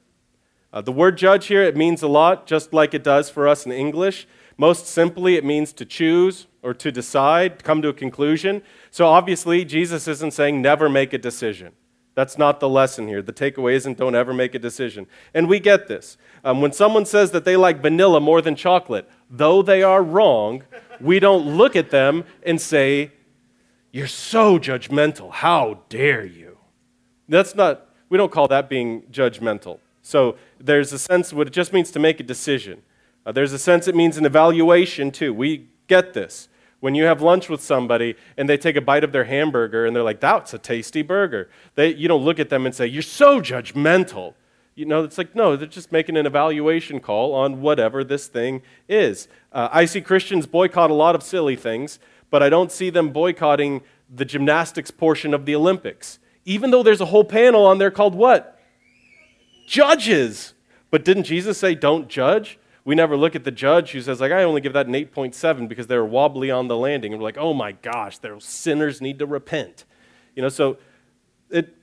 Uh, 0.71 0.81
the 0.81 0.91
word 0.91 1.17
judge 1.17 1.47
here, 1.47 1.63
it 1.63 1.75
means 1.75 2.03
a 2.03 2.07
lot, 2.07 2.45
just 2.45 2.73
like 2.73 2.93
it 2.93 3.03
does 3.03 3.29
for 3.29 3.47
us 3.47 3.65
in 3.65 3.71
English. 3.71 4.27
Most 4.57 4.85
simply, 4.85 5.35
it 5.35 5.43
means 5.43 5.73
to 5.73 5.85
choose 5.85 6.47
or 6.61 6.73
to 6.73 6.91
decide, 6.91 7.63
come 7.63 7.81
to 7.81 7.87
a 7.87 7.93
conclusion. 7.93 8.61
So, 8.91 9.07
obviously, 9.07 9.65
Jesus 9.65 10.07
isn't 10.07 10.31
saying 10.31 10.61
never 10.61 10.89
make 10.89 11.13
a 11.13 11.17
decision. 11.17 11.73
That's 12.13 12.37
not 12.37 12.59
the 12.59 12.67
lesson 12.67 13.07
here. 13.07 13.21
The 13.21 13.31
takeaway 13.31 13.73
isn't 13.75 13.97
don't 13.97 14.13
ever 14.13 14.33
make 14.33 14.53
a 14.53 14.59
decision. 14.59 15.07
And 15.33 15.47
we 15.47 15.59
get 15.59 15.87
this. 15.87 16.17
Um, 16.43 16.61
when 16.61 16.73
someone 16.73 17.05
says 17.05 17.31
that 17.31 17.45
they 17.45 17.55
like 17.55 17.81
vanilla 17.81 18.19
more 18.19 18.41
than 18.41 18.55
chocolate, 18.55 19.09
though 19.29 19.61
they 19.61 19.83
are 19.83 20.03
wrong, 20.03 20.63
we 20.99 21.19
don't 21.19 21.55
look 21.55 21.77
at 21.77 21.91
them 21.91 22.25
and 22.43 22.59
say, 22.59 23.13
You're 23.91 24.07
so 24.07 24.59
judgmental. 24.59 25.31
How 25.31 25.79
dare 25.87 26.25
you? 26.25 26.57
That's 27.29 27.55
not, 27.55 27.87
we 28.09 28.17
don't 28.17 28.31
call 28.31 28.49
that 28.49 28.69
being 28.69 29.03
judgmental. 29.03 29.79
So 30.09 30.37
there's 30.59 30.91
a 30.91 30.97
sense 30.97 31.31
what 31.31 31.45
it 31.45 31.53
just 31.53 31.71
means 31.71 31.91
to 31.91 31.99
make 31.99 32.19
a 32.19 32.23
decision. 32.23 32.81
Uh, 33.27 33.31
there's 33.31 33.53
a 33.53 33.59
sense 33.59 33.87
it 33.87 33.93
means 33.93 34.17
an 34.17 34.25
evaluation 34.25 35.11
too. 35.11 35.31
We 35.35 35.67
get 35.85 36.15
this. 36.15 36.49
When 36.79 36.95
you 36.95 37.03
have 37.03 37.21
lunch 37.21 37.47
with 37.47 37.61
somebody 37.61 38.15
and 38.35 38.49
they 38.49 38.57
take 38.57 38.75
a 38.75 38.81
bite 38.81 39.03
of 39.03 39.11
their 39.11 39.25
hamburger 39.25 39.85
and 39.85 39.95
they're 39.95 40.01
like, 40.01 40.19
that's 40.19 40.51
a 40.51 40.57
tasty 40.57 41.03
burger, 41.03 41.47
they, 41.75 41.93
you 41.93 42.07
don't 42.07 42.23
look 42.23 42.39
at 42.39 42.49
them 42.49 42.65
and 42.65 42.73
say, 42.73 42.87
you're 42.87 43.03
so 43.03 43.39
judgmental. 43.39 44.33
You 44.73 44.85
know, 44.85 45.03
it's 45.03 45.19
like, 45.19 45.35
no, 45.35 45.55
they're 45.55 45.67
just 45.67 45.91
making 45.91 46.17
an 46.17 46.25
evaluation 46.25 47.01
call 47.01 47.35
on 47.35 47.61
whatever 47.61 48.03
this 48.03 48.25
thing 48.25 48.63
is. 48.87 49.27
Uh, 49.51 49.69
I 49.71 49.85
see 49.85 50.01
Christians 50.01 50.47
boycott 50.47 50.89
a 50.89 50.95
lot 50.95 51.13
of 51.13 51.21
silly 51.21 51.55
things, 51.55 51.99
but 52.31 52.41
I 52.41 52.49
don't 52.49 52.71
see 52.71 52.89
them 52.89 53.11
boycotting 53.11 53.83
the 54.09 54.25
gymnastics 54.25 54.89
portion 54.89 55.35
of 55.35 55.45
the 55.45 55.53
Olympics, 55.53 56.17
even 56.45 56.71
though 56.71 56.81
there's 56.81 57.01
a 57.01 57.05
whole 57.05 57.25
panel 57.25 57.63
on 57.63 57.77
there 57.77 57.91
called 57.91 58.15
what? 58.15 58.58
Judges. 59.69 60.55
But 60.89 61.05
didn't 61.05 61.23
Jesus 61.23 61.59
say, 61.59 61.75
don't 61.75 62.07
judge? 62.07 62.57
We 62.83 62.95
never 62.95 63.15
look 63.15 63.35
at 63.35 63.43
the 63.43 63.51
judge 63.51 63.91
who 63.91 64.01
says, 64.01 64.19
like, 64.19 64.31
I 64.31 64.41
only 64.41 64.61
give 64.61 64.73
that 64.73 64.87
an 64.87 64.93
8.7 64.93 65.69
because 65.69 65.85
they 65.85 65.95
were 65.95 66.05
wobbly 66.05 66.49
on 66.49 66.67
the 66.67 66.75
landing. 66.75 67.13
And 67.13 67.21
we're 67.21 67.27
like, 67.27 67.37
oh 67.37 67.53
my 67.53 67.73
gosh, 67.73 68.17
those 68.17 68.43
sinners 68.43 68.99
need 68.99 69.19
to 69.19 69.27
repent. 69.27 69.85
You 70.35 70.41
know, 70.41 70.49
so 70.49 70.79
it, 71.51 71.77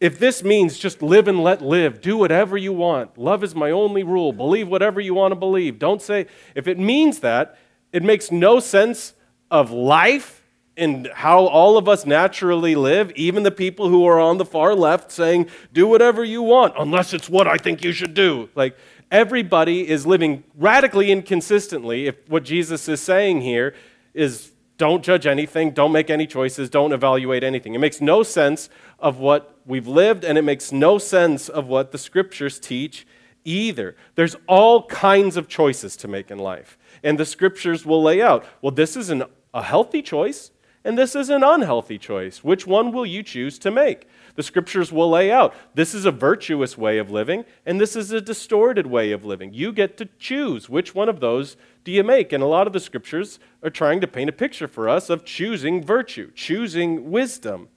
if 0.00 0.18
this 0.18 0.42
means 0.42 0.78
just 0.78 1.00
live 1.00 1.28
and 1.28 1.44
let 1.44 1.62
live, 1.62 2.00
do 2.00 2.16
whatever 2.16 2.56
you 2.56 2.72
want, 2.72 3.16
love 3.16 3.44
is 3.44 3.54
my 3.54 3.70
only 3.70 4.02
rule, 4.02 4.32
believe 4.32 4.66
whatever 4.66 5.00
you 5.00 5.14
want 5.14 5.30
to 5.30 5.36
believe, 5.36 5.78
don't 5.78 6.02
say, 6.02 6.26
if 6.56 6.66
it 6.66 6.76
means 6.76 7.20
that, 7.20 7.56
it 7.92 8.02
makes 8.02 8.32
no 8.32 8.58
sense 8.58 9.14
of 9.48 9.70
life 9.70 10.42
and 10.76 11.10
how 11.14 11.46
all 11.46 11.78
of 11.78 11.88
us 11.88 12.04
naturally 12.04 12.74
live, 12.74 13.10
even 13.12 13.42
the 13.42 13.50
people 13.50 13.88
who 13.88 14.06
are 14.06 14.20
on 14.20 14.36
the 14.36 14.44
far 14.44 14.74
left 14.74 15.10
saying, 15.10 15.48
do 15.72 15.86
whatever 15.86 16.24
you 16.24 16.42
want, 16.42 16.74
unless 16.78 17.14
it's 17.14 17.28
what 17.28 17.46
I 17.46 17.56
think 17.56 17.82
you 17.82 17.92
should 17.92 18.14
do. 18.14 18.50
Like, 18.54 18.76
everybody 19.10 19.88
is 19.88 20.06
living 20.06 20.44
radically 20.56 21.10
inconsistently 21.10 22.06
if 22.06 22.16
what 22.28 22.44
Jesus 22.44 22.88
is 22.88 23.00
saying 23.00 23.40
here 23.40 23.74
is 24.12 24.52
don't 24.78 25.02
judge 25.02 25.26
anything, 25.26 25.70
don't 25.70 25.92
make 25.92 26.10
any 26.10 26.26
choices, 26.26 26.68
don't 26.68 26.92
evaluate 26.92 27.42
anything. 27.42 27.74
It 27.74 27.78
makes 27.78 28.00
no 28.00 28.22
sense 28.22 28.68
of 28.98 29.18
what 29.18 29.58
we've 29.64 29.86
lived, 29.86 30.24
and 30.24 30.36
it 30.36 30.42
makes 30.42 30.70
no 30.70 30.98
sense 30.98 31.48
of 31.48 31.66
what 31.66 31.92
the 31.92 31.98
scriptures 31.98 32.60
teach 32.60 33.06
either. 33.44 33.96
There's 34.16 34.36
all 34.46 34.86
kinds 34.86 35.38
of 35.38 35.48
choices 35.48 35.96
to 35.98 36.08
make 36.08 36.30
in 36.30 36.38
life, 36.38 36.76
and 37.02 37.18
the 37.18 37.24
scriptures 37.24 37.86
will 37.86 38.02
lay 38.02 38.20
out 38.20 38.44
well, 38.60 38.72
this 38.72 38.96
is 38.96 39.08
an, 39.08 39.24
a 39.54 39.62
healthy 39.62 40.02
choice, 40.02 40.50
and 40.86 40.96
this 40.96 41.16
is 41.16 41.30
an 41.30 41.42
unhealthy 41.42 41.98
choice. 41.98 42.44
Which 42.44 42.64
one 42.64 42.92
will 42.92 43.04
you 43.04 43.24
choose 43.24 43.58
to 43.58 43.72
make? 43.72 44.06
The 44.36 44.44
scriptures 44.44 44.92
will 44.92 45.10
lay 45.10 45.32
out 45.32 45.52
this 45.74 45.94
is 45.94 46.04
a 46.04 46.12
virtuous 46.12 46.78
way 46.78 46.98
of 46.98 47.10
living, 47.10 47.44
and 47.66 47.80
this 47.80 47.96
is 47.96 48.12
a 48.12 48.20
distorted 48.20 48.86
way 48.86 49.10
of 49.10 49.24
living. 49.24 49.52
You 49.52 49.72
get 49.72 49.96
to 49.96 50.08
choose 50.20 50.68
which 50.68 50.94
one 50.94 51.08
of 51.08 51.18
those 51.18 51.56
do 51.82 51.90
you 51.90 52.04
make? 52.04 52.32
And 52.32 52.40
a 52.40 52.46
lot 52.46 52.68
of 52.68 52.72
the 52.72 52.78
scriptures 52.78 53.40
are 53.64 53.70
trying 53.70 54.00
to 54.00 54.06
paint 54.06 54.30
a 54.30 54.32
picture 54.32 54.68
for 54.68 54.88
us 54.88 55.10
of 55.10 55.24
choosing 55.24 55.82
virtue, 55.82 56.30
choosing 56.36 57.10
wisdom. 57.10 57.68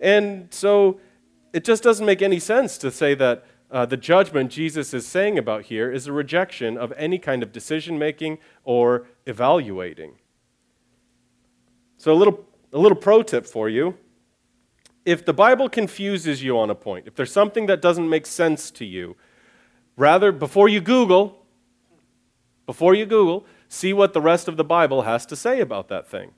And 0.00 0.52
so 0.52 0.98
it 1.52 1.62
just 1.62 1.84
doesn't 1.84 2.04
make 2.04 2.20
any 2.20 2.40
sense 2.40 2.78
to 2.78 2.90
say 2.90 3.14
that 3.14 3.46
uh, 3.70 3.86
the 3.86 3.96
judgment 3.96 4.50
Jesus 4.50 4.92
is 4.92 5.06
saying 5.06 5.38
about 5.38 5.66
here 5.66 5.92
is 5.92 6.08
a 6.08 6.12
rejection 6.12 6.76
of 6.76 6.92
any 6.96 7.18
kind 7.18 7.44
of 7.44 7.52
decision 7.52 7.96
making 7.96 8.38
or 8.64 9.06
evaluating. 9.24 10.16
So, 11.96 12.12
a 12.12 12.14
little, 12.14 12.44
a 12.72 12.78
little 12.78 12.96
pro 12.96 13.22
tip 13.22 13.46
for 13.46 13.68
you 13.68 13.96
if 15.06 15.24
the 15.24 15.32
Bible 15.32 15.68
confuses 15.68 16.42
you 16.42 16.58
on 16.58 16.68
a 16.68 16.74
point, 16.74 17.06
if 17.06 17.14
there's 17.14 17.32
something 17.32 17.66
that 17.66 17.80
doesn't 17.80 18.08
make 18.10 18.26
sense 18.26 18.72
to 18.72 18.84
you, 18.84 19.16
rather, 19.96 20.32
before 20.32 20.68
you 20.68 20.80
Google, 20.80 21.46
before 22.66 22.92
you 22.92 23.06
Google, 23.06 23.46
see 23.68 23.92
what 23.92 24.12
the 24.12 24.20
rest 24.20 24.48
of 24.48 24.56
the 24.56 24.64
Bible 24.64 25.02
has 25.02 25.24
to 25.26 25.36
say 25.36 25.60
about 25.60 25.86
that 25.88 26.08
thing. 26.08 26.32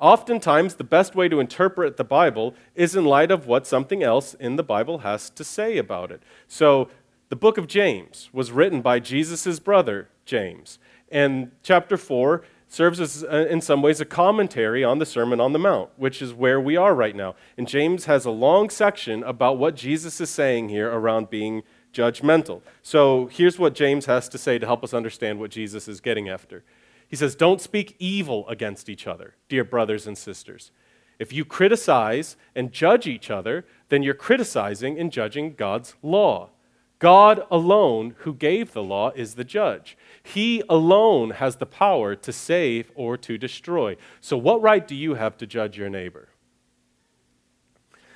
Oftentimes, 0.00 0.76
the 0.76 0.84
best 0.84 1.14
way 1.14 1.28
to 1.28 1.38
interpret 1.38 1.98
the 1.98 2.04
Bible 2.04 2.54
is 2.74 2.96
in 2.96 3.04
light 3.04 3.30
of 3.30 3.46
what 3.46 3.66
something 3.66 4.02
else 4.02 4.32
in 4.34 4.56
the 4.56 4.62
Bible 4.62 4.98
has 4.98 5.28
to 5.30 5.44
say 5.44 5.76
about 5.76 6.10
it. 6.10 6.22
So, 6.46 6.88
the 7.28 7.36
book 7.36 7.58
of 7.58 7.66
James 7.66 8.30
was 8.32 8.52
written 8.52 8.80
by 8.80 9.00
Jesus' 9.00 9.60
brother, 9.60 10.08
James. 10.24 10.78
And 11.10 11.50
chapter 11.62 11.98
4 11.98 12.42
serves 12.68 13.00
as, 13.00 13.24
uh, 13.24 13.46
in 13.50 13.60
some 13.60 13.82
ways, 13.82 14.00
a 14.00 14.04
commentary 14.04 14.84
on 14.84 14.98
the 14.98 15.06
Sermon 15.06 15.40
on 15.40 15.52
the 15.52 15.58
Mount, 15.58 15.90
which 15.96 16.20
is 16.20 16.34
where 16.34 16.60
we 16.60 16.76
are 16.76 16.94
right 16.94 17.16
now. 17.16 17.34
And 17.56 17.66
James 17.66 18.04
has 18.04 18.24
a 18.24 18.30
long 18.30 18.68
section 18.70 19.22
about 19.22 19.58
what 19.58 19.74
Jesus 19.74 20.20
is 20.20 20.30
saying 20.30 20.68
here 20.68 20.90
around 20.90 21.30
being 21.30 21.62
judgmental. 21.92 22.60
So 22.82 23.26
here's 23.32 23.58
what 23.58 23.74
James 23.74 24.06
has 24.06 24.28
to 24.28 24.38
say 24.38 24.58
to 24.58 24.66
help 24.66 24.84
us 24.84 24.92
understand 24.92 25.40
what 25.40 25.50
Jesus 25.50 25.88
is 25.88 26.00
getting 26.00 26.28
after. 26.28 26.62
He 27.08 27.16
says, 27.16 27.34
Don't 27.34 27.60
speak 27.60 27.96
evil 27.98 28.46
against 28.48 28.88
each 28.88 29.06
other, 29.06 29.34
dear 29.48 29.64
brothers 29.64 30.06
and 30.06 30.16
sisters. 30.16 30.70
If 31.18 31.32
you 31.32 31.44
criticize 31.44 32.36
and 32.54 32.70
judge 32.70 33.06
each 33.06 33.30
other, 33.30 33.64
then 33.88 34.02
you're 34.02 34.14
criticizing 34.14 34.98
and 34.98 35.10
judging 35.10 35.54
God's 35.54 35.94
law. 36.02 36.50
God 36.98 37.46
alone, 37.50 38.16
who 38.18 38.34
gave 38.34 38.72
the 38.72 38.82
law, 38.82 39.10
is 39.10 39.34
the 39.34 39.44
judge. 39.44 39.96
He 40.22 40.62
alone 40.68 41.30
has 41.30 41.56
the 41.56 41.66
power 41.66 42.16
to 42.16 42.32
save 42.32 42.90
or 42.94 43.16
to 43.18 43.38
destroy. 43.38 43.96
So, 44.20 44.36
what 44.36 44.60
right 44.60 44.86
do 44.86 44.96
you 44.96 45.14
have 45.14 45.36
to 45.38 45.46
judge 45.46 45.78
your 45.78 45.88
neighbor? 45.88 46.28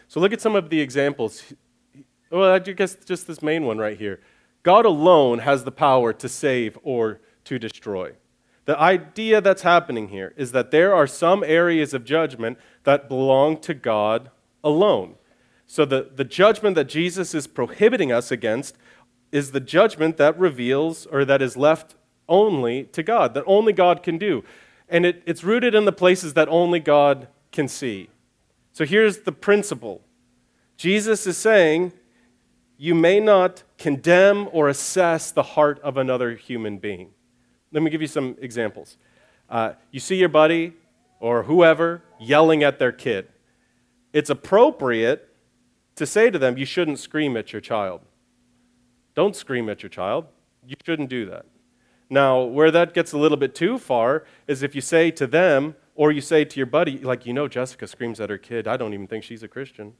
So, 0.08 0.18
look 0.18 0.32
at 0.32 0.40
some 0.40 0.56
of 0.56 0.68
the 0.68 0.80
examples. 0.80 1.54
Well, 2.30 2.52
I 2.52 2.58
guess 2.58 2.96
just 2.96 3.26
this 3.26 3.42
main 3.42 3.64
one 3.64 3.78
right 3.78 3.96
here. 3.96 4.20
God 4.62 4.84
alone 4.84 5.40
has 5.40 5.64
the 5.64 5.72
power 5.72 6.12
to 6.14 6.28
save 6.28 6.78
or 6.82 7.20
to 7.44 7.58
destroy. 7.58 8.12
The 8.64 8.78
idea 8.78 9.40
that's 9.40 9.62
happening 9.62 10.08
here 10.08 10.32
is 10.36 10.52
that 10.52 10.70
there 10.70 10.94
are 10.94 11.06
some 11.06 11.42
areas 11.44 11.94
of 11.94 12.04
judgment 12.04 12.58
that 12.84 13.08
belong 13.08 13.58
to 13.62 13.74
God 13.74 14.30
alone. 14.62 15.16
So, 15.72 15.86
the, 15.86 16.10
the 16.14 16.24
judgment 16.24 16.74
that 16.74 16.84
Jesus 16.84 17.34
is 17.34 17.46
prohibiting 17.46 18.12
us 18.12 18.30
against 18.30 18.76
is 19.32 19.52
the 19.52 19.58
judgment 19.58 20.18
that 20.18 20.38
reveals 20.38 21.06
or 21.06 21.24
that 21.24 21.40
is 21.40 21.56
left 21.56 21.94
only 22.28 22.84
to 22.92 23.02
God, 23.02 23.32
that 23.32 23.44
only 23.46 23.72
God 23.72 24.02
can 24.02 24.18
do. 24.18 24.44
And 24.86 25.06
it, 25.06 25.22
it's 25.24 25.42
rooted 25.42 25.74
in 25.74 25.86
the 25.86 25.90
places 25.92 26.34
that 26.34 26.46
only 26.50 26.78
God 26.78 27.26
can 27.52 27.68
see. 27.68 28.10
So 28.74 28.84
here's 28.84 29.20
the 29.20 29.32
principle 29.32 30.02
Jesus 30.76 31.26
is 31.26 31.38
saying, 31.38 31.94
you 32.76 32.94
may 32.94 33.18
not 33.18 33.62
condemn 33.78 34.50
or 34.52 34.68
assess 34.68 35.30
the 35.30 35.42
heart 35.42 35.80
of 35.80 35.96
another 35.96 36.34
human 36.34 36.76
being. 36.76 37.12
Let 37.72 37.82
me 37.82 37.88
give 37.88 38.02
you 38.02 38.08
some 38.08 38.36
examples. 38.42 38.98
Uh, 39.48 39.72
you 39.90 40.00
see 40.00 40.16
your 40.16 40.28
buddy 40.28 40.74
or 41.18 41.44
whoever 41.44 42.02
yelling 42.20 42.62
at 42.62 42.78
their 42.78 42.92
kid. 42.92 43.28
It's 44.12 44.28
appropriate 44.28 45.30
to 45.96 46.06
say 46.06 46.30
to 46.30 46.38
them, 46.38 46.56
you 46.56 46.64
shouldn't 46.64 46.98
scream 46.98 47.36
at 47.36 47.52
your 47.52 47.60
child. 47.60 48.00
Don't 49.14 49.36
scream 49.36 49.68
at 49.68 49.82
your 49.82 49.90
child. 49.90 50.26
You 50.66 50.76
shouldn't 50.84 51.10
do 51.10 51.26
that. 51.26 51.46
Now, 52.08 52.42
where 52.42 52.70
that 52.70 52.94
gets 52.94 53.12
a 53.12 53.18
little 53.18 53.38
bit 53.38 53.54
too 53.54 53.78
far 53.78 54.24
is 54.46 54.62
if 54.62 54.74
you 54.74 54.80
say 54.80 55.10
to 55.12 55.26
them, 55.26 55.76
or 55.94 56.10
you 56.10 56.20
say 56.20 56.44
to 56.44 56.56
your 56.58 56.66
buddy, 56.66 56.98
like, 56.98 57.26
you 57.26 57.32
know, 57.32 57.48
Jessica 57.48 57.86
screams 57.86 58.20
at 58.20 58.30
her 58.30 58.38
kid. 58.38 58.66
I 58.66 58.76
don't 58.76 58.94
even 58.94 59.06
think 59.06 59.24
she's 59.24 59.42
a 59.42 59.48
Christian. 59.48 59.94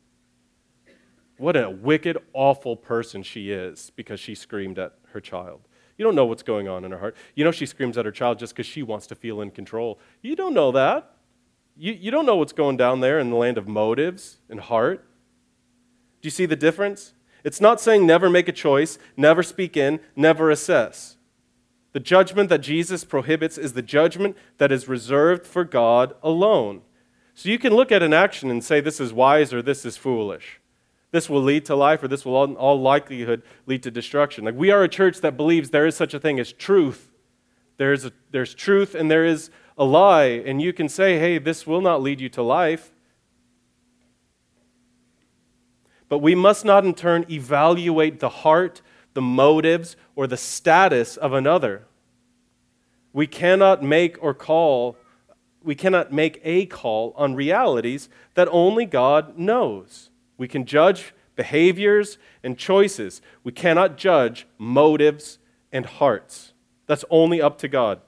What 1.36 1.56
a 1.56 1.68
wicked, 1.70 2.18
awful 2.32 2.76
person 2.76 3.22
she 3.22 3.50
is 3.50 3.90
because 3.96 4.20
she 4.20 4.34
screamed 4.34 4.78
at 4.78 4.94
her 5.12 5.20
child. 5.20 5.60
You 5.98 6.04
don't 6.04 6.14
know 6.14 6.24
what's 6.24 6.42
going 6.42 6.68
on 6.68 6.84
in 6.84 6.92
her 6.92 6.98
heart. 6.98 7.16
You 7.34 7.44
know 7.44 7.52
she 7.52 7.66
screams 7.66 7.98
at 7.98 8.04
her 8.04 8.12
child 8.12 8.38
just 8.38 8.54
because 8.54 8.66
she 8.66 8.82
wants 8.82 9.06
to 9.08 9.14
feel 9.14 9.40
in 9.40 9.50
control. 9.50 9.98
You 10.22 10.36
don't 10.36 10.54
know 10.54 10.72
that. 10.72 11.16
You, 11.76 11.92
you 11.92 12.10
don't 12.10 12.26
know 12.26 12.36
what's 12.36 12.52
going 12.52 12.76
down 12.76 13.00
there 13.00 13.18
in 13.18 13.30
the 13.30 13.36
land 13.36 13.58
of 13.58 13.68
motives 13.68 14.38
and 14.48 14.60
heart. 14.60 15.04
Do 16.22 16.26
you 16.26 16.30
see 16.30 16.46
the 16.46 16.56
difference? 16.56 17.12
It's 17.44 17.60
not 17.60 17.80
saying 17.80 18.06
never 18.06 18.30
make 18.30 18.48
a 18.48 18.52
choice, 18.52 18.98
never 19.16 19.42
speak 19.42 19.76
in, 19.76 19.98
never 20.14 20.50
assess. 20.50 21.16
The 21.92 22.00
judgment 22.00 22.48
that 22.48 22.60
Jesus 22.60 23.04
prohibits 23.04 23.58
is 23.58 23.72
the 23.72 23.82
judgment 23.82 24.36
that 24.58 24.72
is 24.72 24.88
reserved 24.88 25.46
for 25.46 25.64
God 25.64 26.14
alone. 26.22 26.82
So 27.34 27.48
you 27.48 27.58
can 27.58 27.74
look 27.74 27.90
at 27.90 28.02
an 28.02 28.12
action 28.12 28.50
and 28.50 28.62
say, 28.64 28.80
this 28.80 29.00
is 29.00 29.12
wise 29.12 29.52
or 29.52 29.60
this 29.60 29.84
is 29.84 29.96
foolish. 29.96 30.60
This 31.10 31.28
will 31.28 31.42
lead 31.42 31.64
to 31.66 31.76
life 31.76 32.02
or 32.02 32.08
this 32.08 32.24
will, 32.24 32.42
in 32.44 32.56
all 32.56 32.80
likelihood, 32.80 33.42
lead 33.66 33.82
to 33.82 33.90
destruction. 33.90 34.44
Like 34.44 34.54
we 34.54 34.70
are 34.70 34.82
a 34.82 34.88
church 34.88 35.20
that 35.20 35.36
believes 35.36 35.70
there 35.70 35.86
is 35.86 35.96
such 35.96 36.14
a 36.14 36.20
thing 36.20 36.40
as 36.40 36.52
truth. 36.52 37.10
There's, 37.76 38.04
a, 38.04 38.12
there's 38.30 38.54
truth 38.54 38.94
and 38.94 39.10
there 39.10 39.24
is 39.24 39.50
a 39.76 39.84
lie. 39.84 40.42
And 40.46 40.62
you 40.62 40.72
can 40.72 40.88
say, 40.88 41.18
hey, 41.18 41.38
this 41.38 41.66
will 41.66 41.80
not 41.80 42.00
lead 42.00 42.20
you 42.20 42.28
to 42.30 42.42
life. 42.42 42.91
But 46.12 46.18
we 46.18 46.34
must 46.34 46.66
not, 46.66 46.84
in 46.84 46.92
turn, 46.92 47.24
evaluate 47.30 48.20
the 48.20 48.28
heart 48.28 48.82
the 49.14 49.22
motives, 49.22 49.96
or 50.14 50.26
the 50.26 50.36
status 50.36 51.16
of 51.16 51.32
another. 51.32 51.86
We 53.14 53.26
cannot 53.26 53.82
make 53.82 54.22
or 54.22 54.34
call, 54.34 54.98
we 55.62 55.74
cannot 55.74 56.12
make 56.12 56.38
a 56.44 56.66
call 56.66 57.14
on 57.16 57.34
realities 57.34 58.10
that 58.34 58.46
only 58.50 58.84
God 58.84 59.38
knows. 59.38 60.10
We 60.36 60.48
can 60.48 60.66
judge 60.66 61.14
behaviors 61.34 62.18
and 62.44 62.58
choices. 62.58 63.22
We 63.42 63.52
cannot 63.52 63.96
judge 63.96 64.46
motives 64.58 65.38
and 65.72 65.86
hearts. 65.86 66.52
That's 66.86 67.06
only 67.08 67.40
up 67.40 67.56
to 67.60 67.68
God. 67.68 68.02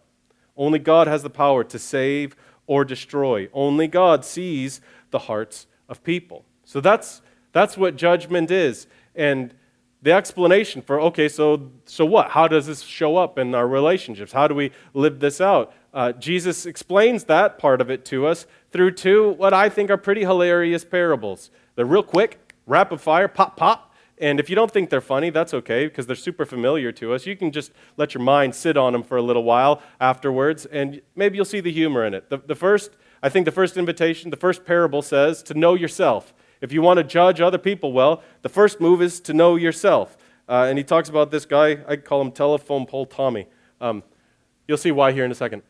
Only 0.59 0.79
God 0.79 1.07
has 1.07 1.23
the 1.23 1.31
power 1.31 1.65
to 1.65 1.79
save 1.79 2.37
or 2.67 2.85
destroy. 2.85 3.49
Only 3.55 3.89
God 3.89 4.27
sees 4.27 4.83
the 5.11 5.21
hearts 5.21 5.67
of 5.89 6.05
people. 6.05 6.45
So 6.65 6.83
that's, 6.83 7.23
that's 7.55 7.79
what 7.79 7.97
judgment 7.97 8.51
is. 8.51 8.87
And 9.15 9.55
the 10.03 10.13
explanation 10.13 10.83
for 10.83 11.01
okay 11.01 11.29
so 11.31 11.71
so 11.87 12.05
what 12.05 12.29
how 12.33 12.47
does 12.47 12.67
this 12.67 12.83
show 12.83 13.17
up 13.17 13.39
in 13.39 13.55
our 13.55 13.67
relationships 13.67 14.33
how 14.33 14.47
do 14.47 14.55
we 14.55 14.71
live 14.93 15.19
this 15.19 15.41
out 15.41 15.73
Uh, 15.95 16.13
Jesus 16.13 16.67
explains 16.67 17.25
that 17.25 17.57
part 17.57 17.81
of 17.81 17.89
it 17.89 18.05
to 18.05 18.27
us 18.27 18.47
through 18.73 18.91
two 18.91 19.31
what 19.39 19.55
I 19.55 19.71
think 19.71 19.91
are 19.91 19.97
pretty 19.97 20.23
hilarious 20.23 20.85
parables. 20.85 21.51
They're 21.75 21.87
real 21.87 22.03
quick, 22.03 22.53
rapid 22.67 23.01
fire, 23.01 23.29
pop, 23.29 23.57
pop. 23.57 23.95
And 24.19 24.41
if 24.41 24.49
you 24.51 24.57
don't 24.57 24.71
think 24.71 24.91
they're 24.91 25.01
funny, 25.01 25.31
that's 25.31 25.55
okay 25.55 25.87
because 25.87 26.07
they're 26.07 26.25
super 26.29 26.45
familiar 26.45 26.93
to 26.93 27.15
us. 27.15 27.27
You 27.27 27.37
can 27.37 27.51
just 27.53 27.73
let 27.97 28.15
your 28.15 28.23
mind 28.23 28.55
sit 28.55 28.77
on 28.77 28.93
them 28.93 29.03
for 29.03 29.17
a 29.17 29.23
little 29.23 29.45
while 29.45 29.83
afterwards, 30.01 30.67
and 30.67 31.01
maybe 31.17 31.37
you'll 31.37 31.45
see 31.57 31.61
the 31.61 31.73
humor 31.73 32.05
in 32.05 32.15
it. 32.15 32.31
The, 32.31 32.39
the 32.39 32.55
first, 32.55 32.91
I 33.23 33.29
think 33.29 33.45
the 33.45 33.53
first 33.53 33.77
invitation, 33.77 34.31
the 34.31 34.37
first 34.37 34.65
parable 34.65 35.03
says 35.03 35.43
to 35.45 35.55
know 35.55 35.75
yourself. 35.75 36.35
If 36.61 36.73
you 36.73 36.83
want 36.83 36.99
to 36.99 37.05
judge 37.05 37.41
other 37.41 37.59
people 37.59 37.93
well, 37.93 38.23
the 38.43 38.49
first 38.49 38.81
move 38.81 39.03
is 39.03 39.21
to 39.21 39.33
know 39.33 39.57
yourself. 39.57 40.17
Uh, 40.49 40.67
and 40.69 40.79
he 40.79 40.85
talks 40.85 41.09
about 41.09 41.31
this 41.31 41.47
guy, 41.47 41.79
I 41.89 41.97
call 41.97 42.21
him 42.21 42.31
Telephone 42.31 42.87
Pole 42.87 43.07
Tommy. 43.07 43.47
Um, 43.81 44.03
you'll 44.69 44.79
see 44.79 44.93
why 44.93 45.13
here 45.13 45.25
in 45.25 45.31
a 45.31 45.35
second. 45.35 45.63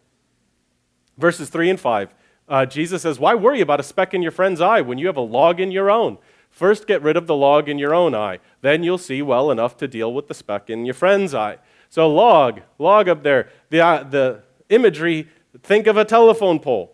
Verses 1.16 1.48
3 1.48 1.70
and 1.70 1.80
5. 1.80 2.14
Uh, 2.48 2.66
Jesus 2.66 3.02
says, 3.02 3.18
Why 3.18 3.34
worry 3.34 3.60
about 3.60 3.80
a 3.80 3.84
speck 3.84 4.14
in 4.14 4.22
your 4.22 4.32
friend's 4.32 4.60
eye 4.60 4.80
when 4.80 4.98
you 4.98 5.06
have 5.06 5.16
a 5.16 5.22
log 5.22 5.60
in 5.60 5.70
your 5.70 5.90
own? 5.90 6.18
First, 6.50 6.86
get 6.86 7.02
rid 7.02 7.16
of 7.16 7.26
the 7.26 7.34
log 7.34 7.68
in 7.68 7.78
your 7.78 7.94
own 7.94 8.14
eye. 8.14 8.38
Then 8.60 8.84
you'll 8.84 8.98
see 8.98 9.22
well 9.22 9.50
enough 9.50 9.76
to 9.78 9.88
deal 9.88 10.12
with 10.12 10.28
the 10.28 10.34
speck 10.34 10.70
in 10.70 10.84
your 10.84 10.94
friend's 10.94 11.34
eye. 11.34 11.58
So, 11.88 12.08
log, 12.08 12.60
log 12.78 13.08
up 13.08 13.22
there. 13.22 13.48
The, 13.70 13.80
uh, 13.80 14.02
the 14.04 14.42
imagery, 14.68 15.28
think 15.62 15.86
of 15.86 15.96
a 15.96 16.04
telephone 16.04 16.60
pole. 16.60 16.93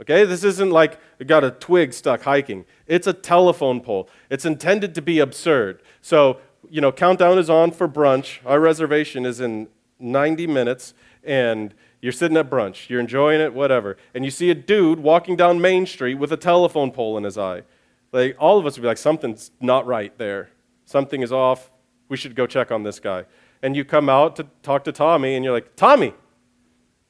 Okay, 0.00 0.24
this 0.24 0.42
isn't 0.42 0.70
like 0.70 0.98
you 1.18 1.26
got 1.26 1.44
a 1.44 1.52
twig 1.52 1.92
stuck 1.92 2.22
hiking. 2.22 2.64
It's 2.86 3.06
a 3.06 3.12
telephone 3.12 3.80
pole. 3.80 4.08
It's 4.28 4.44
intended 4.44 4.94
to 4.96 5.02
be 5.02 5.20
absurd. 5.20 5.82
So, 6.02 6.40
you 6.68 6.80
know, 6.80 6.90
countdown 6.90 7.38
is 7.38 7.48
on 7.48 7.70
for 7.70 7.88
brunch. 7.88 8.40
Our 8.44 8.58
reservation 8.58 9.24
is 9.24 9.40
in 9.40 9.68
90 10.00 10.48
minutes, 10.48 10.94
and 11.22 11.74
you're 12.00 12.12
sitting 12.12 12.36
at 12.36 12.50
brunch, 12.50 12.88
you're 12.88 13.00
enjoying 13.00 13.40
it, 13.40 13.54
whatever, 13.54 13.96
and 14.14 14.24
you 14.24 14.30
see 14.30 14.50
a 14.50 14.54
dude 14.54 14.98
walking 14.98 15.36
down 15.36 15.60
Main 15.60 15.86
Street 15.86 16.16
with 16.16 16.32
a 16.32 16.36
telephone 16.36 16.90
pole 16.90 17.16
in 17.16 17.24
his 17.24 17.38
eye. 17.38 17.62
Like, 18.12 18.36
all 18.38 18.58
of 18.58 18.66
us 18.66 18.76
would 18.76 18.82
be 18.82 18.88
like, 18.88 18.98
something's 18.98 19.52
not 19.60 19.86
right 19.86 20.16
there. 20.18 20.50
Something 20.84 21.22
is 21.22 21.32
off. 21.32 21.70
We 22.08 22.16
should 22.16 22.34
go 22.34 22.46
check 22.46 22.70
on 22.70 22.82
this 22.82 23.00
guy. 23.00 23.24
And 23.62 23.74
you 23.74 23.84
come 23.84 24.08
out 24.08 24.36
to 24.36 24.46
talk 24.62 24.84
to 24.84 24.92
Tommy, 24.92 25.34
and 25.34 25.44
you're 25.44 25.54
like, 25.54 25.76
Tommy, 25.76 26.12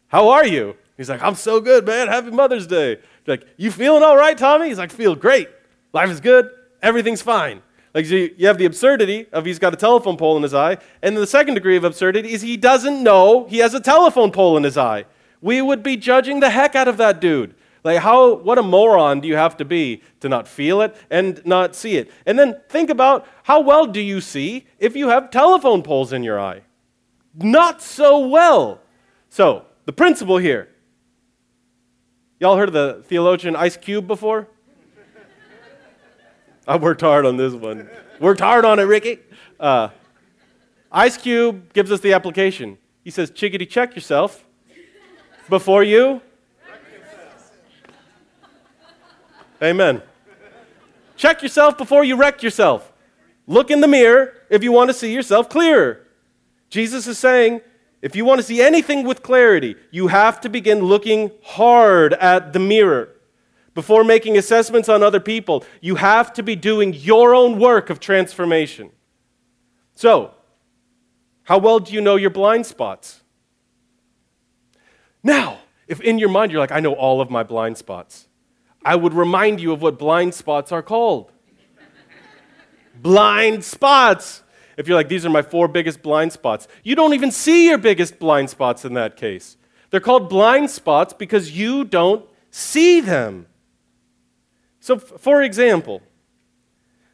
how 0.08 0.28
are 0.28 0.46
you? 0.46 0.76
He's 0.96 1.10
like, 1.10 1.22
I'm 1.22 1.34
so 1.34 1.60
good, 1.60 1.86
man. 1.86 2.08
Happy 2.08 2.30
Mother's 2.30 2.66
Day. 2.66 2.98
Like, 3.26 3.46
you 3.56 3.70
feeling 3.70 4.02
all 4.02 4.16
right, 4.16 4.36
Tommy? 4.38 4.68
He's 4.68 4.78
like, 4.78 4.92
feel 4.92 5.14
great. 5.14 5.48
Life 5.92 6.10
is 6.10 6.20
good. 6.20 6.50
Everything's 6.82 7.22
fine. 7.22 7.62
Like 7.94 8.10
you 8.10 8.34
have 8.46 8.58
the 8.58 8.64
absurdity 8.64 9.26
of 9.32 9.44
he's 9.44 9.60
got 9.60 9.72
a 9.72 9.76
telephone 9.76 10.16
pole 10.16 10.36
in 10.36 10.42
his 10.42 10.52
eye, 10.52 10.78
and 11.00 11.16
the 11.16 11.26
second 11.26 11.54
degree 11.54 11.76
of 11.76 11.84
absurdity 11.84 12.32
is 12.32 12.42
he 12.42 12.56
doesn't 12.56 13.02
know 13.02 13.46
he 13.46 13.58
has 13.58 13.72
a 13.72 13.80
telephone 13.80 14.32
pole 14.32 14.56
in 14.56 14.64
his 14.64 14.76
eye. 14.76 15.04
We 15.40 15.62
would 15.62 15.84
be 15.84 15.96
judging 15.96 16.40
the 16.40 16.50
heck 16.50 16.74
out 16.74 16.88
of 16.88 16.96
that 16.96 17.20
dude. 17.20 17.54
Like 17.84 18.00
how 18.00 18.34
what 18.34 18.58
a 18.58 18.62
moron 18.62 19.20
do 19.20 19.28
you 19.28 19.36
have 19.36 19.56
to 19.58 19.64
be 19.64 20.02
to 20.20 20.28
not 20.28 20.48
feel 20.48 20.80
it 20.80 20.96
and 21.08 21.40
not 21.46 21.76
see 21.76 21.96
it? 21.96 22.10
And 22.26 22.36
then 22.36 22.60
think 22.68 22.90
about 22.90 23.28
how 23.44 23.60
well 23.60 23.86
do 23.86 24.00
you 24.00 24.20
see 24.20 24.66
if 24.80 24.96
you 24.96 25.08
have 25.08 25.30
telephone 25.30 25.82
poles 25.82 26.12
in 26.12 26.24
your 26.24 26.40
eye? 26.40 26.62
Not 27.36 27.80
so 27.80 28.18
well. 28.18 28.80
So, 29.28 29.66
the 29.84 29.92
principle 29.92 30.38
here. 30.38 30.68
Y'all 32.44 32.58
heard 32.58 32.68
of 32.68 32.74
the 32.74 33.02
theologian 33.06 33.56
Ice 33.56 33.78
Cube 33.78 34.06
before? 34.06 34.46
I 36.68 36.76
worked 36.76 37.00
hard 37.00 37.24
on 37.24 37.38
this 37.38 37.54
one. 37.54 37.88
worked 38.20 38.42
hard 38.42 38.66
on 38.66 38.78
it, 38.78 38.82
Ricky. 38.82 39.18
Uh, 39.58 39.88
Ice 40.92 41.16
Cube 41.16 41.72
gives 41.72 41.90
us 41.90 42.00
the 42.00 42.12
application. 42.12 42.76
He 43.02 43.10
says, 43.10 43.30
Chickadee, 43.30 43.64
check 43.64 43.94
yourself 43.94 44.44
before 45.48 45.84
you. 45.84 46.20
Amen. 49.62 50.02
Check 51.16 51.40
yourself 51.40 51.78
before 51.78 52.04
you 52.04 52.14
wreck 52.14 52.42
yourself. 52.42 52.92
Look 53.46 53.70
in 53.70 53.80
the 53.80 53.88
mirror 53.88 54.34
if 54.50 54.62
you 54.62 54.70
want 54.70 54.90
to 54.90 54.94
see 54.94 55.14
yourself 55.14 55.48
clearer. 55.48 56.06
Jesus 56.68 57.06
is 57.06 57.16
saying, 57.19 57.62
if 58.04 58.14
you 58.14 58.26
want 58.26 58.38
to 58.38 58.43
see 58.43 58.60
anything 58.60 59.06
with 59.06 59.23
clarity, 59.23 59.76
you 59.90 60.08
have 60.08 60.38
to 60.43 60.50
begin 60.50 60.80
looking 60.80 61.30
hard 61.43 62.12
at 62.12 62.52
the 62.52 62.58
mirror. 62.58 63.08
Before 63.73 64.04
making 64.04 64.36
assessments 64.36 64.90
on 64.90 65.02
other 65.02 65.21
people, 65.21 65.64
you 65.80 65.95
have 65.95 66.30
to 66.34 66.43
be 66.43 66.54
doing 66.54 66.93
your 66.93 67.34
own 67.34 67.58
work 67.58 67.88
of 67.88 68.00
transformation. 68.00 68.90
So, 69.95 70.34
how 71.45 71.56
well 71.56 71.80
do 71.80 71.95
you 71.95 72.02
know 72.02 72.17
your 72.17 72.28
blind 72.28 72.67
spots? 72.67 73.23
Now, 75.23 75.60
if 75.88 76.02
in 76.02 76.19
your 76.19 76.28
mind 76.28 76.52
you're 76.52 76.60
like, 76.60 76.73
I 76.73 76.80
know 76.80 76.93
all 76.93 77.23
of 77.23 77.30
my 77.30 77.43
blind 77.43 77.78
spots, 77.78 78.28
I 78.84 78.97
would 78.97 79.14
remind 79.14 79.62
you 79.62 79.73
of 79.73 79.80
what 79.80 79.99
blind 79.99 80.34
spots 80.34 80.73
are 80.73 80.82
called. 80.82 81.32
blind 83.00 83.64
spots. 83.64 84.43
If 84.76 84.89
you're 84.89 84.97
like, 84.97 85.08
these 85.08 85.25
are 85.25 85.30
my 85.30 85.43
four 85.43 85.69
biggest 85.69 86.02
blind 86.02 86.32
spots, 86.32 86.69
you 86.82 86.95
don't 86.95 87.15
even 87.15 87.30
see 87.30 87.69
your 87.69 87.78
biggest 87.78 88.19
blind 88.19 88.50
spots 88.50 88.84
in 88.84 88.95
that 88.95 89.17
case. 89.17 89.56
They're 89.91 90.00
called 90.00 90.28
blind 90.28 90.71
spots 90.71 91.13
because 91.13 91.56
you 91.56 91.84
don't 91.84 92.26
see 92.50 93.00
them. 93.00 93.47
So, 94.80 94.99
for 94.99 95.43
example, 95.43 96.02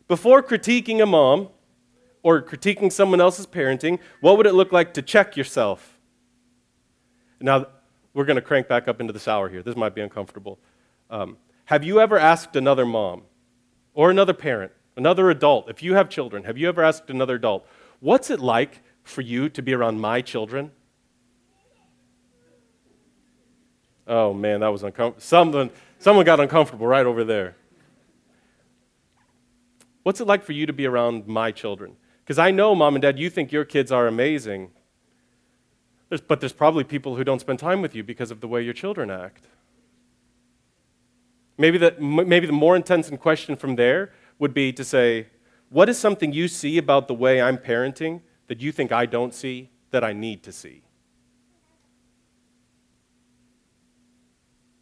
before 0.08 0.42
critiquing 0.42 1.02
a 1.02 1.06
mom 1.06 1.50
or 2.22 2.42
critiquing 2.42 2.90
someone 2.90 3.20
else's 3.20 3.46
parenting, 3.46 3.98
what 4.20 4.36
would 4.36 4.46
it 4.46 4.54
look 4.54 4.72
like 4.72 4.94
to 4.94 5.02
check 5.02 5.36
yourself? 5.36 5.98
Now, 7.40 7.66
we're 8.12 8.24
going 8.24 8.36
to 8.36 8.42
crank 8.42 8.68
back 8.68 8.88
up 8.88 9.00
into 9.00 9.12
the 9.12 9.20
sour 9.20 9.48
here. 9.48 9.62
This 9.62 9.76
might 9.76 9.94
be 9.94 10.00
uncomfortable. 10.00 10.58
Um, 11.10 11.36
have 11.66 11.84
you 11.84 12.00
ever 12.00 12.18
asked 12.18 12.56
another 12.56 12.84
mom 12.84 13.22
or 13.94 14.10
another 14.10 14.32
parent, 14.32 14.72
another 14.96 15.30
adult, 15.30 15.68
if 15.68 15.82
you 15.82 15.94
have 15.94 16.08
children, 16.08 16.44
have 16.44 16.58
you 16.58 16.68
ever 16.68 16.82
asked 16.82 17.10
another 17.10 17.36
adult, 17.36 17.66
what's 18.00 18.30
it 18.30 18.40
like 18.40 18.82
for 19.02 19.20
you 19.20 19.48
to 19.48 19.62
be 19.62 19.72
around 19.72 20.00
my 20.00 20.20
children? 20.20 20.70
Oh 24.06 24.32
man, 24.32 24.60
that 24.60 24.68
was 24.68 24.82
uncomfortable. 24.82 25.20
Someone, 25.20 25.70
someone 25.98 26.24
got 26.24 26.40
uncomfortable 26.40 26.86
right 26.86 27.06
over 27.06 27.24
there. 27.24 27.56
What's 30.02 30.20
it 30.20 30.26
like 30.26 30.42
for 30.42 30.52
you 30.52 30.66
to 30.66 30.72
be 30.72 30.86
around 30.86 31.26
my 31.26 31.52
children? 31.52 31.96
Because 32.24 32.38
I 32.38 32.50
know, 32.50 32.74
mom 32.74 32.94
and 32.94 33.02
dad, 33.02 33.18
you 33.18 33.30
think 33.30 33.52
your 33.52 33.64
kids 33.64 33.92
are 33.92 34.06
amazing. 34.06 34.70
There's, 36.08 36.20
but 36.20 36.40
there's 36.40 36.52
probably 36.52 36.84
people 36.84 37.16
who 37.16 37.24
don't 37.24 37.40
spend 37.40 37.58
time 37.58 37.82
with 37.82 37.94
you 37.94 38.02
because 38.02 38.30
of 38.30 38.40
the 38.40 38.48
way 38.48 38.62
your 38.62 38.74
children 38.74 39.10
act. 39.10 39.46
Maybe 41.56 41.78
the, 41.78 41.94
maybe 42.00 42.46
the 42.46 42.52
more 42.52 42.74
intense 42.74 43.08
in 43.10 43.18
question 43.18 43.54
from 43.54 43.76
there 43.76 44.12
would 44.40 44.52
be 44.52 44.72
to 44.72 44.82
say, 44.82 45.28
what 45.68 45.88
is 45.88 45.96
something 45.96 46.32
you 46.32 46.48
see 46.48 46.78
about 46.78 47.06
the 47.06 47.14
way 47.14 47.40
I'm 47.40 47.56
parenting 47.56 48.22
that 48.48 48.60
you 48.60 48.72
think 48.72 48.90
I 48.90 49.06
don't 49.06 49.32
see 49.32 49.70
that 49.92 50.02
I 50.02 50.12
need 50.12 50.42
to 50.42 50.50
see? 50.50 50.82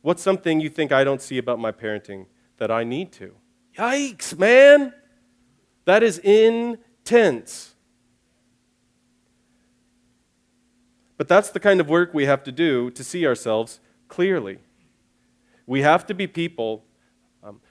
What's 0.01 0.23
something 0.23 0.61
you 0.61 0.71
think 0.71 0.93
I 0.93 1.05
don't 1.05 1.21
see 1.21 1.37
about 1.37 1.59
my 1.59 1.73
parenting 1.73 2.27
that 2.57 2.71
I 2.71 2.85
need 2.85 3.13
to? 3.13 3.35
Yikes, 3.77 4.39
man! 4.39 4.95
That 5.85 6.03
is 6.03 6.19
intense. 6.19 7.75
But 11.17 11.27
that's 11.27 11.51
the 11.51 11.61
kind 11.61 11.81
of 11.81 11.89
work 11.89 12.15
we 12.15 12.27
have 12.27 12.45
to 12.45 12.53
do 12.53 12.91
to 12.93 13.03
see 13.03 13.27
ourselves 13.27 13.81
clearly. 14.07 14.59
We 15.67 15.83
have 15.83 16.07
to 16.07 16.15
be 16.15 16.27
people. 16.27 16.85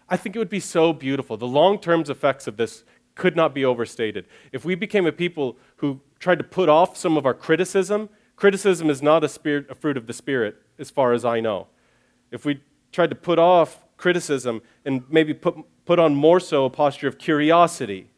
I 0.09 0.17
think 0.17 0.35
it 0.35 0.39
would 0.39 0.49
be 0.49 0.59
so 0.59 0.93
beautiful. 0.93 1.37
The 1.37 1.47
long 1.47 1.79
term 1.79 2.01
effects 2.07 2.47
of 2.47 2.57
this 2.57 2.83
could 3.15 3.35
not 3.35 3.53
be 3.53 3.65
overstated. 3.65 4.25
If 4.51 4.63
we 4.63 4.75
became 4.75 5.05
a 5.05 5.11
people 5.11 5.57
who 5.77 6.01
tried 6.19 6.37
to 6.37 6.43
put 6.43 6.69
off 6.69 6.95
some 6.95 7.17
of 7.17 7.25
our 7.25 7.33
criticism, 7.33 8.09
criticism 8.35 8.89
is 8.89 9.01
not 9.01 9.23
a, 9.23 9.29
spirit, 9.29 9.65
a 9.69 9.75
fruit 9.75 9.97
of 9.97 10.07
the 10.07 10.13
Spirit, 10.13 10.55
as 10.79 10.89
far 10.89 11.13
as 11.13 11.25
I 11.25 11.39
know. 11.39 11.67
If 12.31 12.45
we 12.45 12.61
tried 12.91 13.09
to 13.09 13.15
put 13.15 13.39
off 13.39 13.83
criticism 13.97 14.61
and 14.85 15.03
maybe 15.09 15.33
put, 15.33 15.55
put 15.85 15.99
on 15.99 16.15
more 16.15 16.39
so 16.39 16.65
a 16.65 16.69
posture 16.69 17.07
of 17.07 17.17
curiosity. 17.17 18.09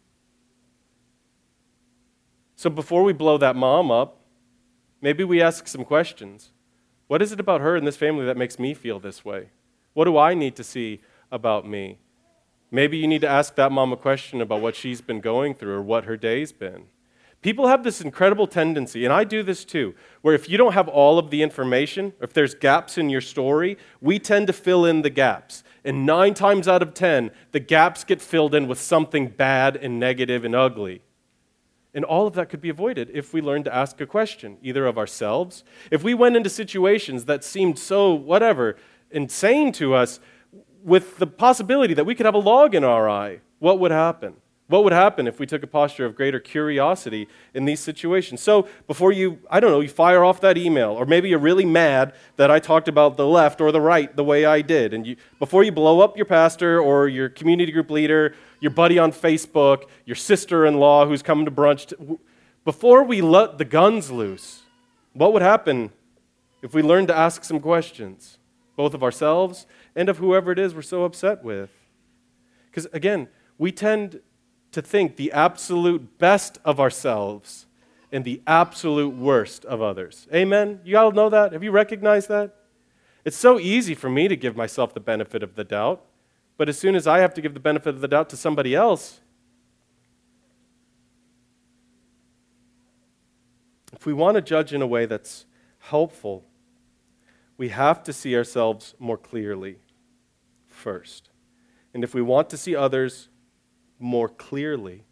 So 2.55 2.69
before 2.69 3.03
we 3.03 3.13
blow 3.13 3.37
that 3.37 3.55
mom 3.55 3.89
up, 3.89 4.21
maybe 5.01 5.23
we 5.23 5.41
ask 5.41 5.67
some 5.67 5.85
questions. 5.85 6.51
What 7.07 7.21
is 7.21 7.31
it 7.31 7.39
about 7.39 7.61
her 7.61 7.75
and 7.75 7.87
this 7.87 7.95
family 7.95 8.25
that 8.25 8.37
makes 8.37 8.59
me 8.59 8.73
feel 8.73 8.99
this 8.99 9.23
way? 9.23 9.49
What 9.93 10.05
do 10.05 10.17
I 10.17 10.33
need 10.33 10.55
to 10.57 10.63
see 10.63 11.01
about 11.31 11.67
me? 11.67 11.99
Maybe 12.71 12.97
you 12.97 13.07
need 13.07 13.21
to 13.21 13.27
ask 13.27 13.55
that 13.55 13.71
mom 13.71 13.91
a 13.91 13.97
question 13.97 14.41
about 14.41 14.61
what 14.61 14.75
she's 14.75 15.01
been 15.01 15.21
going 15.21 15.55
through 15.55 15.73
or 15.73 15.81
what 15.81 16.05
her 16.05 16.17
day's 16.17 16.51
been. 16.51 16.85
People 17.41 17.67
have 17.67 17.83
this 17.83 18.01
incredible 18.01 18.47
tendency, 18.47 19.05
and 19.05 19.13
I 19.13 19.23
do 19.23 19.43
this 19.43 19.63
too, 19.63 19.95
where 20.21 20.35
if 20.35 20.49
you 20.49 20.57
don't 20.57 20.73
have 20.73 20.89
all 20.89 21.17
of 21.17 21.29
the 21.29 21.41
information, 21.41 22.13
if 22.21 22.33
there's 22.33 22.53
gaps 22.53 22.97
in 22.97 23.09
your 23.09 23.21
story, 23.21 23.77
we 24.01 24.19
tend 24.19 24.47
to 24.47 24.53
fill 24.53 24.85
in 24.85 25.03
the 25.03 25.09
gaps. 25.09 25.63
And 25.85 26.05
nine 26.05 26.33
times 26.33 26.67
out 26.67 26.83
of 26.83 26.93
ten, 26.93 27.31
the 27.53 27.61
gaps 27.61 28.03
get 28.03 28.21
filled 28.21 28.53
in 28.53 28.67
with 28.67 28.79
something 28.79 29.27
bad 29.27 29.77
and 29.77 29.99
negative 29.99 30.43
and 30.43 30.53
ugly. 30.53 31.01
And 31.93 32.03
all 32.03 32.27
of 32.27 32.33
that 32.33 32.49
could 32.49 32.61
be 32.61 32.69
avoided 32.69 33.09
if 33.13 33.33
we 33.33 33.41
learned 33.41 33.65
to 33.65 33.73
ask 33.73 33.99
a 34.01 34.05
question, 34.05 34.57
either 34.61 34.85
of 34.85 34.97
ourselves. 34.97 35.63
If 35.89 36.03
we 36.03 36.13
went 36.13 36.35
into 36.35 36.49
situations 36.49 37.25
that 37.25 37.45
seemed 37.45 37.79
so, 37.79 38.13
whatever, 38.13 38.75
insane 39.11 39.71
to 39.73 39.95
us, 39.95 40.19
with 40.89 41.17
the 41.17 41.27
possibility 41.27 41.93
that 41.93 42.05
we 42.05 42.15
could 42.15 42.25
have 42.25 42.35
a 42.35 42.39
log 42.39 42.73
in 42.73 42.83
our 42.83 43.07
eye, 43.07 43.39
what 43.59 43.79
would 43.79 43.91
happen? 43.91 44.35
What 44.67 44.83
would 44.83 44.93
happen 44.93 45.27
if 45.27 45.39
we 45.39 45.47
took 45.47 45.63
a 45.63 45.67
posture 45.67 46.05
of 46.05 46.15
greater 46.15 46.39
curiosity 46.39 47.27
in 47.53 47.65
these 47.65 47.79
situations? 47.79 48.41
So, 48.41 48.67
before 48.87 49.11
you, 49.11 49.39
I 49.49 49.59
don't 49.59 49.71
know, 49.71 49.79
you 49.79 49.89
fire 49.89 50.23
off 50.23 50.41
that 50.41 50.57
email, 50.57 50.91
or 50.91 51.05
maybe 51.05 51.29
you're 51.29 51.39
really 51.39 51.65
mad 51.65 52.13
that 52.35 52.51
I 52.51 52.59
talked 52.59 52.87
about 52.87 53.17
the 53.17 53.25
left 53.25 53.61
or 53.61 53.71
the 53.71 53.81
right 53.81 54.15
the 54.15 54.23
way 54.23 54.45
I 54.45 54.61
did, 54.61 54.93
and 54.93 55.07
you, 55.07 55.15
before 55.39 55.63
you 55.63 55.71
blow 55.71 56.01
up 56.01 56.17
your 56.17 56.27
pastor 56.27 56.79
or 56.79 57.07
your 57.07 57.29
community 57.29 57.71
group 57.71 57.89
leader, 57.89 58.35
your 58.59 58.71
buddy 58.71 58.99
on 58.99 59.11
Facebook, 59.11 59.85
your 60.05 60.15
sister 60.15 60.67
in 60.67 60.79
law 60.79 61.07
who's 61.07 61.23
coming 61.23 61.45
to 61.45 61.51
brunch, 61.51 62.17
before 62.63 63.03
we 63.03 63.21
let 63.21 63.57
the 63.57 63.65
guns 63.65 64.11
loose, 64.11 64.63
what 65.13 65.33
would 65.33 65.41
happen 65.41 65.91
if 66.61 66.75
we 66.75 66.83
learned 66.83 67.07
to 67.07 67.17
ask 67.17 67.43
some 67.43 67.59
questions, 67.59 68.37
both 68.75 68.93
of 68.93 69.01
ourselves 69.01 69.65
and 69.95 70.09
of 70.09 70.17
whoever 70.17 70.51
it 70.51 70.59
is 70.59 70.73
we're 70.73 70.81
so 70.81 71.03
upset 71.03 71.43
with? 71.43 71.69
Because 72.69 72.87
again, 72.93 73.27
we 73.57 73.71
tend 73.71 74.21
to 74.71 74.81
think 74.81 75.15
the 75.15 75.31
absolute 75.31 76.17
best 76.17 76.59
of 76.63 76.79
ourselves 76.79 77.65
and 78.11 78.23
the 78.23 78.41
absolute 78.47 79.15
worst 79.15 79.65
of 79.65 79.81
others. 79.81 80.27
Amen? 80.33 80.79
You 80.83 80.97
all 80.97 81.11
know 81.11 81.29
that? 81.29 81.53
Have 81.53 81.63
you 81.63 81.71
recognized 81.71 82.29
that? 82.29 82.55
It's 83.25 83.37
so 83.37 83.59
easy 83.59 83.93
for 83.93 84.09
me 84.09 84.27
to 84.27 84.35
give 84.35 84.55
myself 84.55 84.93
the 84.93 84.99
benefit 84.99 85.43
of 85.43 85.55
the 85.55 85.63
doubt, 85.63 86.03
but 86.57 86.69
as 86.69 86.77
soon 86.77 86.95
as 86.95 87.05
I 87.05 87.19
have 87.19 87.33
to 87.35 87.41
give 87.41 87.53
the 87.53 87.59
benefit 87.59 87.89
of 87.89 88.01
the 88.01 88.07
doubt 88.07 88.29
to 88.29 88.37
somebody 88.37 88.73
else, 88.73 89.19
if 93.93 94.05
we 94.05 94.13
want 94.13 94.35
to 94.35 94.41
judge 94.41 94.73
in 94.73 94.81
a 94.81 94.87
way 94.87 95.05
that's 95.05 95.45
helpful, 95.79 96.45
we 97.59 97.69
have 97.69 98.01
to 98.01 98.13
see 98.13 98.37
ourselves 98.37 98.95
more 98.99 99.17
clearly 99.17 99.79
first. 100.65 101.29
And 101.93 102.05
if 102.05 102.13
we 102.13 102.21
want 102.21 102.49
to 102.51 102.57
see 102.57 102.73
others 102.73 103.27
more 103.99 104.29
clearly, 104.29 105.03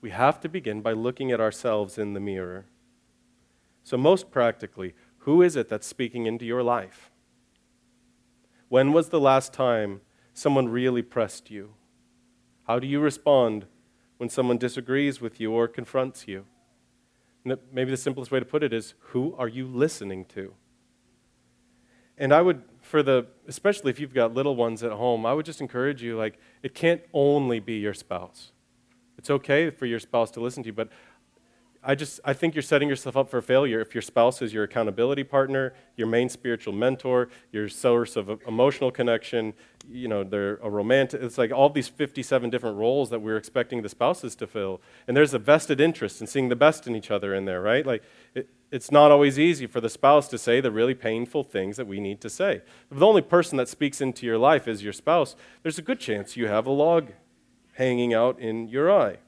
we 0.00 0.10
have 0.10 0.40
to 0.40 0.48
begin 0.48 0.80
by 0.82 0.90
looking 0.90 1.30
at 1.30 1.40
ourselves 1.40 1.96
in 1.96 2.14
the 2.14 2.20
mirror. 2.20 2.66
So, 3.84 3.96
most 3.96 4.32
practically, 4.32 4.94
who 5.18 5.40
is 5.40 5.54
it 5.54 5.68
that's 5.68 5.86
speaking 5.86 6.26
into 6.26 6.44
your 6.44 6.64
life? 6.64 7.12
When 8.68 8.92
was 8.92 9.10
the 9.10 9.20
last 9.20 9.52
time 9.52 10.00
someone 10.34 10.68
really 10.68 11.02
pressed 11.02 11.48
you? 11.48 11.74
How 12.66 12.80
do 12.80 12.88
you 12.88 12.98
respond 12.98 13.66
when 14.16 14.28
someone 14.28 14.58
disagrees 14.58 15.20
with 15.20 15.38
you 15.38 15.52
or 15.52 15.68
confronts 15.68 16.26
you? 16.26 16.44
Maybe 17.44 17.92
the 17.92 17.96
simplest 17.96 18.32
way 18.32 18.40
to 18.40 18.44
put 18.44 18.64
it 18.64 18.72
is 18.72 18.94
who 19.12 19.36
are 19.38 19.48
you 19.48 19.64
listening 19.68 20.24
to? 20.34 20.54
And 22.18 22.34
I 22.34 22.42
would, 22.42 22.62
for 22.82 23.02
the, 23.02 23.26
especially 23.46 23.90
if 23.90 24.00
you've 24.00 24.14
got 24.14 24.34
little 24.34 24.56
ones 24.56 24.82
at 24.82 24.92
home, 24.92 25.24
I 25.24 25.32
would 25.32 25.46
just 25.46 25.60
encourage 25.60 26.02
you, 26.02 26.16
like, 26.16 26.38
it 26.62 26.74
can't 26.74 27.00
only 27.12 27.60
be 27.60 27.74
your 27.74 27.94
spouse. 27.94 28.52
It's 29.16 29.30
okay 29.30 29.70
for 29.70 29.86
your 29.86 30.00
spouse 30.00 30.30
to 30.32 30.40
listen 30.40 30.62
to 30.64 30.68
you, 30.68 30.72
but 30.72 30.90
I 31.82 31.94
just 31.94 32.20
I 32.24 32.32
think 32.32 32.54
you're 32.54 32.62
setting 32.62 32.88
yourself 32.88 33.16
up 33.16 33.30
for 33.30 33.40
failure 33.40 33.80
if 33.80 33.94
your 33.94 34.02
spouse 34.02 34.42
is 34.42 34.52
your 34.52 34.64
accountability 34.64 35.22
partner, 35.22 35.74
your 35.96 36.08
main 36.08 36.28
spiritual 36.28 36.72
mentor, 36.72 37.28
your 37.52 37.68
source 37.68 38.16
of 38.16 38.28
emotional 38.46 38.90
connection. 38.90 39.54
You 39.88 40.08
know, 40.08 40.24
they're 40.24 40.56
a 40.56 40.68
romantic. 40.68 41.22
It's 41.22 41.38
like 41.38 41.52
all 41.52 41.70
these 41.70 41.88
57 41.88 42.50
different 42.50 42.76
roles 42.76 43.10
that 43.10 43.20
we're 43.20 43.36
expecting 43.36 43.82
the 43.82 43.88
spouses 43.88 44.34
to 44.36 44.46
fill, 44.46 44.80
and 45.06 45.16
there's 45.16 45.34
a 45.34 45.38
vested 45.38 45.80
interest 45.80 46.20
in 46.20 46.26
seeing 46.26 46.48
the 46.48 46.56
best 46.56 46.86
in 46.86 46.96
each 46.96 47.10
other 47.10 47.34
in 47.34 47.44
there, 47.44 47.62
right? 47.62 47.86
Like 47.86 48.02
it, 48.34 48.48
it's 48.70 48.90
not 48.90 49.10
always 49.10 49.38
easy 49.38 49.66
for 49.66 49.80
the 49.80 49.88
spouse 49.88 50.28
to 50.28 50.38
say 50.38 50.60
the 50.60 50.70
really 50.70 50.94
painful 50.94 51.42
things 51.42 51.76
that 51.76 51.86
we 51.86 52.00
need 52.00 52.20
to 52.20 52.28
say. 52.28 52.62
If 52.90 52.98
the 52.98 53.06
only 53.06 53.22
person 53.22 53.56
that 53.56 53.68
speaks 53.68 54.00
into 54.00 54.26
your 54.26 54.38
life 54.38 54.68
is 54.68 54.82
your 54.82 54.92
spouse, 54.92 55.36
there's 55.62 55.78
a 55.78 55.82
good 55.82 56.00
chance 56.00 56.36
you 56.36 56.48
have 56.48 56.66
a 56.66 56.70
log 56.70 57.12
hanging 57.74 58.12
out 58.12 58.38
in 58.38 58.68
your 58.68 58.92
eye. 58.92 59.18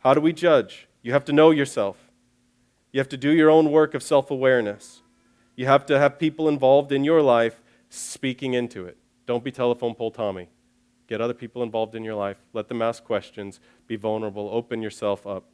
How 0.00 0.14
do 0.14 0.20
we 0.20 0.32
judge? 0.32 0.88
You 1.02 1.12
have 1.12 1.24
to 1.26 1.32
know 1.32 1.50
yourself. 1.50 2.10
You 2.92 3.00
have 3.00 3.08
to 3.10 3.16
do 3.16 3.30
your 3.30 3.50
own 3.50 3.70
work 3.70 3.94
of 3.94 4.02
self 4.02 4.30
awareness. 4.30 5.02
You 5.56 5.66
have 5.66 5.86
to 5.86 5.98
have 5.98 6.18
people 6.18 6.48
involved 6.48 6.92
in 6.92 7.04
your 7.04 7.22
life 7.22 7.60
speaking 7.88 8.54
into 8.54 8.84
it. 8.84 8.96
Don't 9.26 9.42
be 9.42 9.50
telephone 9.50 9.94
pole 9.94 10.10
Tommy. 10.10 10.48
Get 11.06 11.20
other 11.20 11.34
people 11.34 11.62
involved 11.62 11.94
in 11.94 12.04
your 12.04 12.14
life. 12.14 12.36
Let 12.52 12.68
them 12.68 12.82
ask 12.82 13.02
questions. 13.02 13.60
Be 13.86 13.96
vulnerable. 13.96 14.50
Open 14.52 14.82
yourself 14.82 15.26
up. 15.26 15.44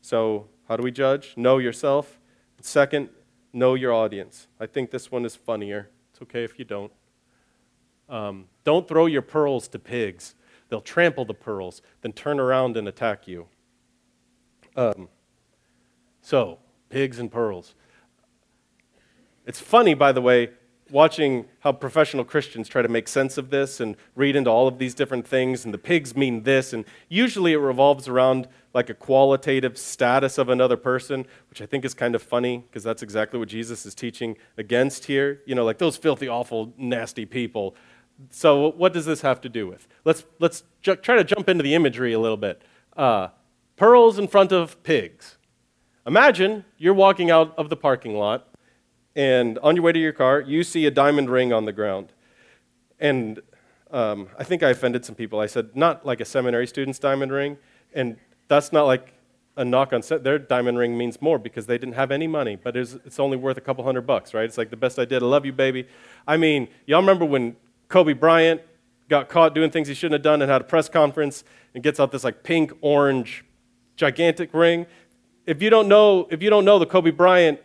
So, 0.00 0.48
how 0.70 0.76
do 0.76 0.84
we 0.84 0.92
judge? 0.92 1.34
Know 1.36 1.58
yourself. 1.58 2.20
Second, 2.60 3.08
know 3.52 3.74
your 3.74 3.92
audience. 3.92 4.46
I 4.60 4.66
think 4.66 4.92
this 4.92 5.10
one 5.10 5.24
is 5.24 5.34
funnier. 5.34 5.90
It's 6.12 6.22
okay 6.22 6.44
if 6.44 6.60
you 6.60 6.64
don't. 6.64 6.92
Um, 8.08 8.44
don't 8.62 8.86
throw 8.86 9.06
your 9.06 9.22
pearls 9.22 9.66
to 9.66 9.80
pigs. 9.80 10.36
They'll 10.68 10.80
trample 10.80 11.24
the 11.24 11.34
pearls, 11.34 11.82
then 12.02 12.12
turn 12.12 12.38
around 12.38 12.76
and 12.76 12.86
attack 12.86 13.26
you. 13.26 13.48
Um, 14.76 15.08
so, 16.22 16.60
pigs 16.88 17.18
and 17.18 17.32
pearls. 17.32 17.74
It's 19.46 19.58
funny, 19.58 19.94
by 19.94 20.12
the 20.12 20.22
way, 20.22 20.50
watching 20.90 21.46
how 21.60 21.72
professional 21.72 22.24
Christians 22.24 22.68
try 22.68 22.82
to 22.82 22.88
make 22.88 23.08
sense 23.08 23.38
of 23.38 23.50
this 23.50 23.80
and 23.80 23.96
read 24.14 24.36
into 24.36 24.50
all 24.50 24.68
of 24.68 24.78
these 24.78 24.94
different 24.94 25.26
things, 25.26 25.64
and 25.64 25.72
the 25.72 25.78
pigs 25.78 26.16
mean 26.16 26.42
this, 26.42 26.72
and 26.72 26.84
usually 27.08 27.52
it 27.52 27.58
revolves 27.58 28.08
around 28.08 28.48
like 28.72 28.88
a 28.88 28.94
qualitative 28.94 29.76
status 29.76 30.38
of 30.38 30.48
another 30.48 30.76
person, 30.76 31.26
which 31.48 31.60
I 31.60 31.66
think 31.66 31.84
is 31.84 31.94
kind 31.94 32.14
of 32.14 32.22
funny 32.22 32.58
because 32.58 32.82
that's 32.82 33.02
exactly 33.02 33.38
what 33.38 33.48
Jesus 33.48 33.84
is 33.84 33.94
teaching 33.94 34.36
against 34.56 35.04
here. 35.04 35.42
You 35.46 35.54
know, 35.54 35.64
like 35.64 35.78
those 35.78 35.96
filthy, 35.96 36.28
awful, 36.28 36.72
nasty 36.76 37.26
people. 37.26 37.74
So, 38.30 38.72
what 38.72 38.92
does 38.92 39.06
this 39.06 39.22
have 39.22 39.40
to 39.42 39.48
do 39.48 39.66
with? 39.66 39.88
Let's, 40.04 40.24
let's 40.38 40.62
ju- 40.82 40.96
try 40.96 41.16
to 41.16 41.24
jump 41.24 41.48
into 41.48 41.62
the 41.62 41.74
imagery 41.74 42.12
a 42.12 42.18
little 42.18 42.36
bit. 42.36 42.62
Uh, 42.96 43.28
pearls 43.76 44.18
in 44.18 44.28
front 44.28 44.52
of 44.52 44.80
pigs. 44.82 45.38
Imagine 46.06 46.64
you're 46.76 46.94
walking 46.94 47.30
out 47.30 47.54
of 47.56 47.70
the 47.70 47.76
parking 47.76 48.14
lot, 48.14 48.48
and 49.16 49.58
on 49.58 49.76
your 49.76 49.84
way 49.84 49.92
to 49.92 49.98
your 49.98 50.12
car, 50.12 50.40
you 50.40 50.62
see 50.62 50.86
a 50.86 50.90
diamond 50.90 51.30
ring 51.30 51.52
on 51.52 51.64
the 51.64 51.72
ground. 51.72 52.12
And 52.98 53.40
um, 53.90 54.28
I 54.38 54.44
think 54.44 54.62
I 54.62 54.70
offended 54.70 55.04
some 55.04 55.14
people. 55.14 55.40
I 55.40 55.46
said, 55.46 55.74
not 55.74 56.06
like 56.06 56.20
a 56.20 56.24
seminary 56.24 56.66
student's 56.66 56.98
diamond 56.98 57.32
ring, 57.32 57.58
and 57.92 58.16
that's 58.48 58.72
not 58.72 58.86
like 58.86 59.14
a 59.56 59.64
knock 59.64 59.92
on 59.92 60.02
set. 60.02 60.22
Their 60.22 60.38
diamond 60.38 60.78
ring 60.78 60.96
means 60.96 61.20
more 61.20 61.38
because 61.38 61.66
they 61.66 61.76
didn't 61.76 61.94
have 61.94 62.10
any 62.10 62.26
money, 62.26 62.56
but 62.56 62.76
it's, 62.76 62.94
it's 63.04 63.18
only 63.18 63.36
worth 63.36 63.56
a 63.56 63.60
couple 63.60 63.84
hundred 63.84 64.02
bucks, 64.06 64.32
right? 64.32 64.44
It's 64.44 64.58
like 64.58 64.70
the 64.70 64.76
best 64.76 64.98
I 64.98 65.04
did. 65.04 65.22
I 65.22 65.26
love 65.26 65.44
you, 65.44 65.52
baby. 65.52 65.86
I 66.26 66.36
mean, 66.36 66.68
y'all 66.86 67.00
remember 67.00 67.24
when 67.24 67.56
Kobe 67.88 68.12
Bryant 68.12 68.62
got 69.08 69.28
caught 69.28 69.54
doing 69.54 69.70
things 69.70 69.88
he 69.88 69.94
shouldn't 69.94 70.14
have 70.14 70.22
done 70.22 70.40
and 70.40 70.50
had 70.50 70.60
a 70.60 70.64
press 70.64 70.88
conference 70.88 71.42
and 71.74 71.82
gets 71.82 71.98
out 71.98 72.12
this 72.12 72.22
like 72.22 72.44
pink 72.44 72.72
orange 72.80 73.44
gigantic 73.96 74.54
ring. 74.54 74.86
If 75.46 75.60
you 75.60 75.68
don't 75.68 75.88
know, 75.88 76.28
if 76.30 76.42
you 76.42 76.48
don't 76.48 76.64
know 76.64 76.78
the 76.78 76.86
Kobe 76.86 77.10
Bryant 77.10 77.60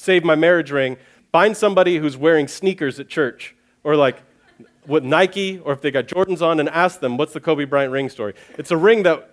saved 0.00 0.24
my 0.24 0.34
marriage 0.34 0.70
ring, 0.70 0.96
find 1.30 1.54
somebody 1.54 1.98
who's 1.98 2.16
wearing 2.16 2.48
sneakers 2.48 2.98
at 2.98 3.08
church 3.08 3.54
or 3.84 3.96
like 3.96 4.22
with 4.86 5.04
Nike 5.04 5.58
or 5.58 5.74
if 5.74 5.82
they 5.82 5.90
got 5.90 6.06
Jordans 6.06 6.40
on 6.40 6.58
and 6.58 6.70
ask 6.70 7.00
them 7.00 7.18
what's 7.18 7.34
the 7.34 7.40
Kobe 7.40 7.64
Bryant 7.64 7.92
ring 7.92 8.08
story. 8.08 8.32
It's 8.56 8.70
a 8.70 8.78
ring 8.78 9.02
that 9.02 9.30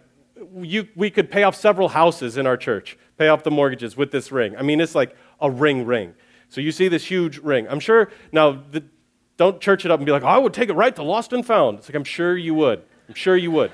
you, 0.59 0.89
we 0.93 1.09
could 1.09 1.31
pay 1.31 1.43
off 1.43 1.55
several 1.55 1.87
houses 1.87 2.35
in 2.35 2.45
our 2.45 2.57
church, 2.57 2.97
pay 3.17 3.29
off 3.29 3.43
the 3.43 3.51
mortgages 3.51 3.95
with 3.95 4.11
this 4.11 4.29
ring. 4.29 4.57
I 4.57 4.61
mean, 4.61 4.81
it's 4.81 4.93
like 4.93 5.15
a 5.39 5.49
ring 5.49 5.85
ring. 5.85 6.13
So 6.49 6.59
you 6.59 6.73
see 6.73 6.89
this 6.89 7.05
huge 7.05 7.37
ring. 7.37 7.65
I'm 7.69 7.79
sure 7.79 8.11
now 8.33 8.63
the, 8.71 8.83
don't 9.37 9.61
church 9.61 9.85
it 9.85 9.91
up 9.91 9.99
and 9.99 10.05
be 10.05 10.11
like, 10.11 10.23
oh, 10.23 10.27
I 10.27 10.37
would 10.37 10.53
take 10.53 10.67
it 10.67 10.73
right 10.73 10.95
to 10.97 11.03
lost 11.03 11.31
and 11.31 11.45
found. 11.45 11.79
It's 11.79 11.87
like 11.87 11.95
I'm 11.95 12.03
sure 12.03 12.35
you 12.35 12.53
would. 12.55 12.83
I'm 13.07 13.15
sure 13.15 13.37
you 13.37 13.51
would. 13.51 13.71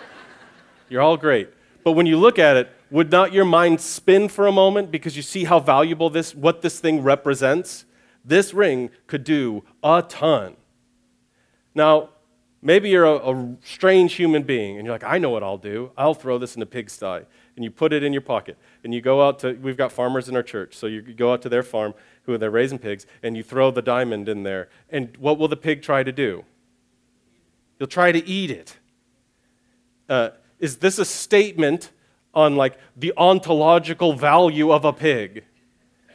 You're 0.88 1.02
all 1.02 1.18
great. 1.18 1.50
But 1.84 1.92
when 1.92 2.06
you 2.06 2.16
look 2.16 2.38
at 2.38 2.56
it, 2.56 2.72
would 2.90 3.10
not 3.10 3.32
your 3.32 3.44
mind 3.44 3.80
spin 3.80 4.28
for 4.28 4.46
a 4.46 4.52
moment 4.52 4.90
because 4.90 5.16
you 5.16 5.22
see 5.22 5.44
how 5.44 5.60
valuable 5.60 6.10
this, 6.10 6.34
what 6.34 6.62
this 6.62 6.80
thing 6.80 7.02
represents? 7.02 7.84
This 8.24 8.52
ring 8.52 8.90
could 9.06 9.24
do 9.24 9.64
a 9.82 10.02
ton. 10.06 10.56
Now, 11.74 12.10
maybe 12.62 12.90
you're 12.90 13.04
a, 13.04 13.30
a, 13.30 13.56
strange 13.64 14.14
human 14.14 14.42
being 14.42 14.76
and 14.76 14.84
you're 14.84 14.94
like, 14.94 15.04
I 15.04 15.18
know 15.18 15.30
what 15.30 15.42
I'll 15.42 15.58
do. 15.58 15.92
I'll 15.96 16.14
throw 16.14 16.38
this 16.38 16.56
in 16.56 16.62
a 16.62 16.66
pigsty. 16.66 17.24
And 17.56 17.64
you 17.64 17.70
put 17.70 17.92
it 17.92 18.02
in 18.02 18.12
your 18.12 18.22
pocket. 18.22 18.56
And 18.84 18.92
you 18.92 19.00
go 19.00 19.26
out 19.26 19.38
to, 19.40 19.52
we've 19.54 19.76
got 19.76 19.92
farmers 19.92 20.28
in 20.28 20.36
our 20.36 20.42
church. 20.42 20.76
So 20.76 20.86
you 20.86 21.02
go 21.02 21.32
out 21.32 21.42
to 21.42 21.48
their 21.48 21.62
farm 21.62 21.94
who 22.24 22.36
they're 22.38 22.50
raising 22.50 22.78
pigs 22.78 23.06
and 23.22 23.36
you 23.36 23.42
throw 23.42 23.70
the 23.70 23.82
diamond 23.82 24.28
in 24.28 24.42
there. 24.42 24.68
And 24.88 25.16
what 25.18 25.38
will 25.38 25.48
the 25.48 25.56
pig 25.56 25.82
try 25.82 26.02
to 26.02 26.12
do? 26.12 26.44
He'll 27.78 27.86
try 27.86 28.12
to 28.12 28.26
eat 28.26 28.50
it. 28.50 28.76
Uh, 30.08 30.30
is 30.58 30.78
this 30.78 30.98
a 30.98 31.04
statement 31.04 31.90
on 32.34 32.56
like 32.56 32.78
the 32.96 33.12
ontological 33.16 34.12
value 34.12 34.70
of 34.70 34.84
a 34.84 34.92
pig? 34.92 35.44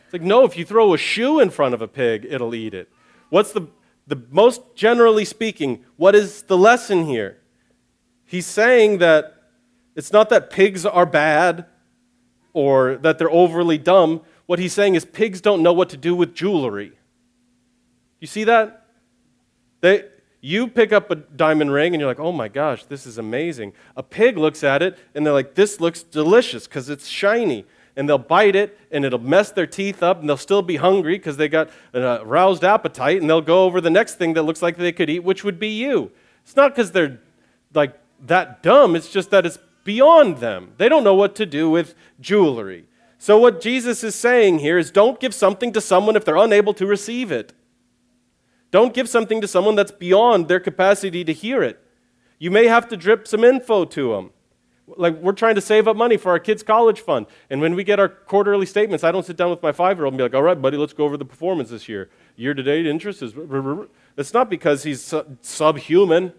It's 0.06 0.14
like, 0.14 0.22
no, 0.22 0.44
if 0.44 0.58
you 0.58 0.66
throw 0.66 0.94
a 0.94 0.98
shoe 0.98 1.40
in 1.40 1.50
front 1.50 1.74
of 1.74 1.82
a 1.82 1.88
pig, 1.88 2.26
it'll 2.30 2.56
eat 2.56 2.74
it. 2.74 2.90
What's 3.30 3.52
the, 3.52 3.68
the 4.08 4.22
most 4.30 4.62
generally 4.76 5.26
speaking, 5.26 5.84
what 5.98 6.16
is 6.16 6.44
the 6.44 6.58
lesson 6.58 7.06
here? 7.06 7.40
He's 8.26 8.46
saying 8.46 9.00
that 9.00 9.34
It's 9.96 10.12
not 10.12 10.30
that 10.30 10.50
pigs 10.50 10.86
are 10.86 11.06
bad 11.06 11.66
or 12.54 12.98
that 12.98 13.18
they're 13.18 13.32
overly 13.32 13.78
dumb. 13.78 14.22
What 14.46 14.60
he's 14.60 14.74
saying 14.74 14.96
is 14.96 15.06
pigs 15.06 15.42
don't 15.42 15.64
know 15.64 15.74
what 15.74 15.90
to 15.90 15.98
do 15.98 16.14
with 16.14 16.36
jewelry. 16.36 16.92
You 18.20 18.28
see 18.28 18.44
that? 18.44 18.86
They, 19.82 20.04
you 20.46 20.68
pick 20.68 20.94
up 20.94 21.10
a 21.10 21.16
diamond 21.16 21.72
ring 21.72 21.96
and 21.96 22.00
you're 22.00 22.08
like, 22.08 22.20
oh 22.20 22.32
my 22.32 22.48
gosh, 22.48 22.86
this 22.86 23.08
is 23.08 23.18
amazing. 23.18 23.74
A 23.98 24.04
pig 24.04 24.38
looks 24.38 24.64
at 24.64 24.84
it 24.84 24.96
and 25.16 25.26
they're 25.26 25.34
like, 25.34 25.56
this 25.56 25.82
looks 25.82 26.04
delicious 26.04 26.68
because 26.68 26.88
it's 26.88 27.08
shiny. 27.08 27.66
And 27.96 28.08
they'll 28.08 28.20
bite 28.20 28.56
it 28.56 28.78
and 28.92 29.04
it'll 29.04 29.18
mess 29.18 29.50
their 29.52 29.66
teeth 29.66 30.04
up 30.04 30.20
and 30.20 30.30
they'll 30.30 30.38
still 30.38 30.62
be 30.62 30.76
hungry 30.76 31.18
because 31.18 31.38
they 31.38 31.50
got 31.50 31.72
a 31.96 32.22
uh, 32.22 32.24
roused 32.24 32.64
appetite 32.64 33.22
and 33.22 33.28
they'll 33.28 33.42
go 33.42 33.64
over 33.66 33.82
the 33.82 33.90
next 33.90 34.16
thing 34.16 34.36
that 34.36 34.44
looks 34.44 34.62
like 34.62 34.78
they 34.78 34.92
could 34.92 35.10
eat, 35.10 35.24
which 35.24 35.44
would 35.44 35.60
be 35.60 35.70
you. 35.70 36.12
It's 36.44 36.56
not 36.56 36.76
because 36.76 36.92
they're 36.92 37.20
like 37.74 37.98
that 38.28 38.62
dumb, 38.62 38.96
it's 38.96 39.10
just 39.10 39.32
that 39.32 39.48
it's 39.48 39.58
beyond 39.84 40.38
them. 40.38 40.74
They 40.78 40.90
don't 40.90 41.04
know 41.04 41.16
what 41.16 41.34
to 41.38 41.48
do 41.48 41.72
with 41.72 41.96
jewelry. 42.22 42.86
So, 43.18 43.40
what 43.40 43.62
Jesus 43.62 44.04
is 44.04 44.14
saying 44.14 44.60
here 44.60 44.78
is 44.78 44.92
don't 44.92 45.20
give 45.20 45.34
something 45.34 45.74
to 45.74 45.82
someone 45.82 46.16
if 46.16 46.24
they're 46.24 46.36
unable 46.36 46.76
to 46.76 46.86
receive 46.86 47.32
it. 47.32 47.54
Don't 48.76 48.94
give 48.94 49.08
something 49.08 49.40
to 49.40 49.48
someone 49.48 49.76
that's 49.76 49.94
beyond 49.94 50.50
their 50.50 50.60
capacity 50.60 51.24
to 51.24 51.32
hear 51.32 51.64
it. 51.64 51.80
You 52.40 52.52
may 52.52 52.68
have 52.68 52.90
to 52.90 52.98
drip 52.98 53.26
some 53.26 53.42
info 53.46 53.86
to 53.86 54.12
them. 54.12 54.32
Like, 54.86 55.16
we're 55.22 55.32
trying 55.32 55.56
to 55.56 55.62
save 55.62 55.88
up 55.88 55.96
money 55.96 56.18
for 56.18 56.32
our 56.32 56.40
kids' 56.40 56.62
college 56.62 57.00
fund. 57.00 57.26
And 57.50 57.62
when 57.62 57.74
we 57.74 57.86
get 57.86 58.02
our 58.02 58.10
quarterly 58.10 58.66
statements, 58.66 59.06
I 59.06 59.14
don't 59.14 59.26
sit 59.26 59.38
down 59.38 59.50
with 59.50 59.64
my 59.64 59.72
five 59.72 59.98
year 59.98 60.04
old 60.04 60.14
and 60.14 60.18
be 60.18 60.24
like, 60.24 60.34
all 60.34 60.44
right, 60.44 60.62
buddy, 60.62 60.76
let's 60.76 60.92
go 60.92 61.06
over 61.06 61.16
the 61.16 61.24
performance 61.24 61.70
this 61.70 61.88
year. 61.88 62.10
Year 62.36 62.54
to 62.54 62.62
date 62.62 62.86
interest 62.86 63.22
is. 63.22 63.34
It's 64.18 64.34
not 64.34 64.50
because 64.50 64.84
he's 64.84 65.14
subhuman 65.40 66.34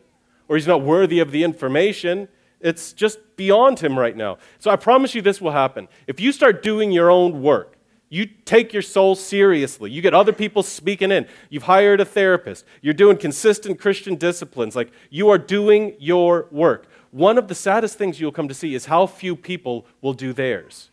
or 0.46 0.57
he's 0.57 0.66
not 0.66 0.83
worthy 0.83 1.20
of 1.20 1.31
the 1.31 1.42
information. 1.42 2.29
It's 2.61 2.92
just 2.92 3.18
beyond 3.37 3.81
him 3.81 3.99
right 3.99 4.14
now. 4.14 4.37
So 4.59 4.70
I 4.70 4.77
promise 4.77 5.14
you 5.14 5.22
this 5.22 5.40
will 5.40 5.53
happen. 5.53 5.88
If 6.07 6.20
you 6.20 6.33
start 6.33 6.62
doing 6.62 6.92
your 6.92 7.11
own 7.11 7.40
work, 7.40 7.76
you 8.09 8.27
take 8.27 8.73
your 8.73 8.83
soul 8.83 9.14
seriously. 9.16 9.90
You 9.90 10.01
get 10.01 10.14
other 10.14 10.33
people 10.33 10.62
speaking 10.62 11.11
in. 11.11 11.27
You've 11.51 11.64
hired 11.64 12.01
a 12.01 12.05
therapist. 12.05 12.64
You're 12.81 12.95
doing 12.95 13.16
consistent 13.16 13.81
Christian 13.81 14.14
disciplines. 14.14 14.77
Like 14.77 14.92
you 15.11 15.29
are 15.29 15.38
doing 15.38 15.97
your 15.99 16.47
work. 16.51 16.87
One 17.11 17.38
of 17.38 17.49
the 17.49 17.55
saddest 17.55 17.99
things 17.99 18.21
you'll 18.21 18.33
come 18.33 18.49
to 18.49 18.55
see 18.55 18.75
is 18.75 18.87
how 18.87 19.07
few 19.07 19.35
people 19.35 19.87
will 20.03 20.12
do 20.12 20.33
theirs. 20.33 20.90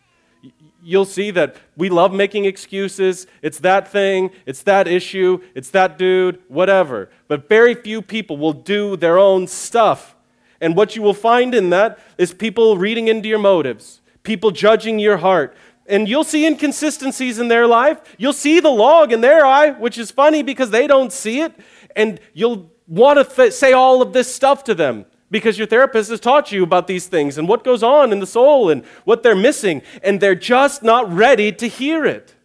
You'll 0.83 1.05
see 1.05 1.31
that 1.31 1.55
we 1.77 1.89
love 1.89 2.13
making 2.13 2.45
excuses. 2.45 3.27
It's 3.41 3.59
that 3.59 3.87
thing, 3.87 4.31
it's 4.45 4.63
that 4.63 4.87
issue, 4.87 5.41
it's 5.55 5.69
that 5.69 5.97
dude, 5.97 6.41
whatever. 6.47 7.09
But 7.27 7.47
very 7.47 7.75
few 7.75 8.01
people 8.01 8.37
will 8.37 8.53
do 8.53 8.97
their 8.97 9.17
own 9.17 9.47
stuff. 9.47 10.15
And 10.59 10.75
what 10.75 10.95
you 10.95 11.01
will 11.01 11.13
find 11.13 11.53
in 11.53 11.69
that 11.69 11.99
is 12.17 12.33
people 12.33 12.77
reading 12.77 13.07
into 13.07 13.29
your 13.29 13.39
motives, 13.39 14.01
people 14.23 14.51
judging 14.51 14.99
your 14.99 15.17
heart, 15.17 15.55
and 15.85 16.07
you'll 16.07 16.23
see 16.23 16.45
inconsistencies 16.45 17.39
in 17.39 17.47
their 17.47 17.67
life. 17.67 18.01
You'll 18.17 18.33
see 18.33 18.59
the 18.59 18.69
log 18.69 19.11
in 19.11 19.21
their 19.21 19.45
eye, 19.45 19.71
which 19.71 19.97
is 19.97 20.11
funny 20.11 20.43
because 20.43 20.69
they 20.69 20.87
don't 20.87 21.11
see 21.11 21.41
it. 21.41 21.53
And 21.95 22.19
you'll 22.33 22.71
want 22.87 23.29
to 23.29 23.51
say 23.51 23.73
all 23.73 24.01
of 24.01 24.13
this 24.13 24.33
stuff 24.33 24.63
to 24.65 24.75
them 24.75 25.05
because 25.29 25.57
your 25.57 25.67
therapist 25.67 26.09
has 26.09 26.19
taught 26.19 26.51
you 26.51 26.63
about 26.63 26.87
these 26.87 27.07
things 27.07 27.37
and 27.37 27.47
what 27.47 27.63
goes 27.63 27.83
on 27.83 28.11
in 28.11 28.19
the 28.19 28.27
soul 28.27 28.69
and 28.69 28.85
what 29.03 29.23
they're 29.23 29.35
missing. 29.35 29.81
And 30.01 30.21
they're 30.21 30.35
just 30.35 30.83
not 30.83 31.11
ready 31.11 31.51
to 31.51 31.67
hear 31.67 32.05
it. 32.05 32.35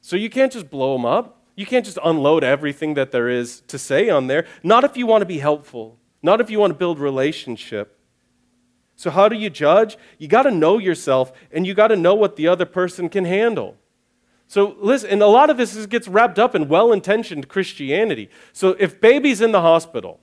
So 0.00 0.16
you 0.16 0.28
can't 0.28 0.52
just 0.52 0.70
blow 0.70 0.94
them 0.94 1.06
up. 1.06 1.42
You 1.56 1.66
can't 1.66 1.84
just 1.84 1.98
unload 2.02 2.42
everything 2.42 2.94
that 2.94 3.10
there 3.10 3.28
is 3.28 3.60
to 3.68 3.78
say 3.78 4.08
on 4.08 4.26
there. 4.26 4.46
Not 4.62 4.84
if 4.84 4.96
you 4.96 5.06
want 5.06 5.22
to 5.22 5.26
be 5.26 5.38
helpful, 5.38 5.98
not 6.22 6.40
if 6.40 6.50
you 6.50 6.58
want 6.58 6.72
to 6.72 6.78
build 6.78 6.98
relationship. 6.98 7.99
So, 9.00 9.08
how 9.08 9.30
do 9.30 9.36
you 9.36 9.48
judge? 9.48 9.96
You 10.18 10.28
got 10.28 10.42
to 10.42 10.50
know 10.50 10.76
yourself 10.76 11.32
and 11.50 11.66
you 11.66 11.72
got 11.72 11.88
to 11.88 11.96
know 11.96 12.14
what 12.14 12.36
the 12.36 12.46
other 12.46 12.66
person 12.66 13.08
can 13.08 13.24
handle. 13.24 13.78
So, 14.46 14.76
listen, 14.78 15.08
and 15.08 15.22
a 15.22 15.26
lot 15.26 15.48
of 15.48 15.56
this 15.56 15.86
gets 15.86 16.06
wrapped 16.06 16.38
up 16.38 16.54
in 16.54 16.68
well 16.68 16.92
intentioned 16.92 17.48
Christianity. 17.48 18.28
So, 18.52 18.76
if 18.78 19.00
baby's 19.00 19.40
in 19.40 19.52
the 19.52 19.62
hospital 19.62 20.20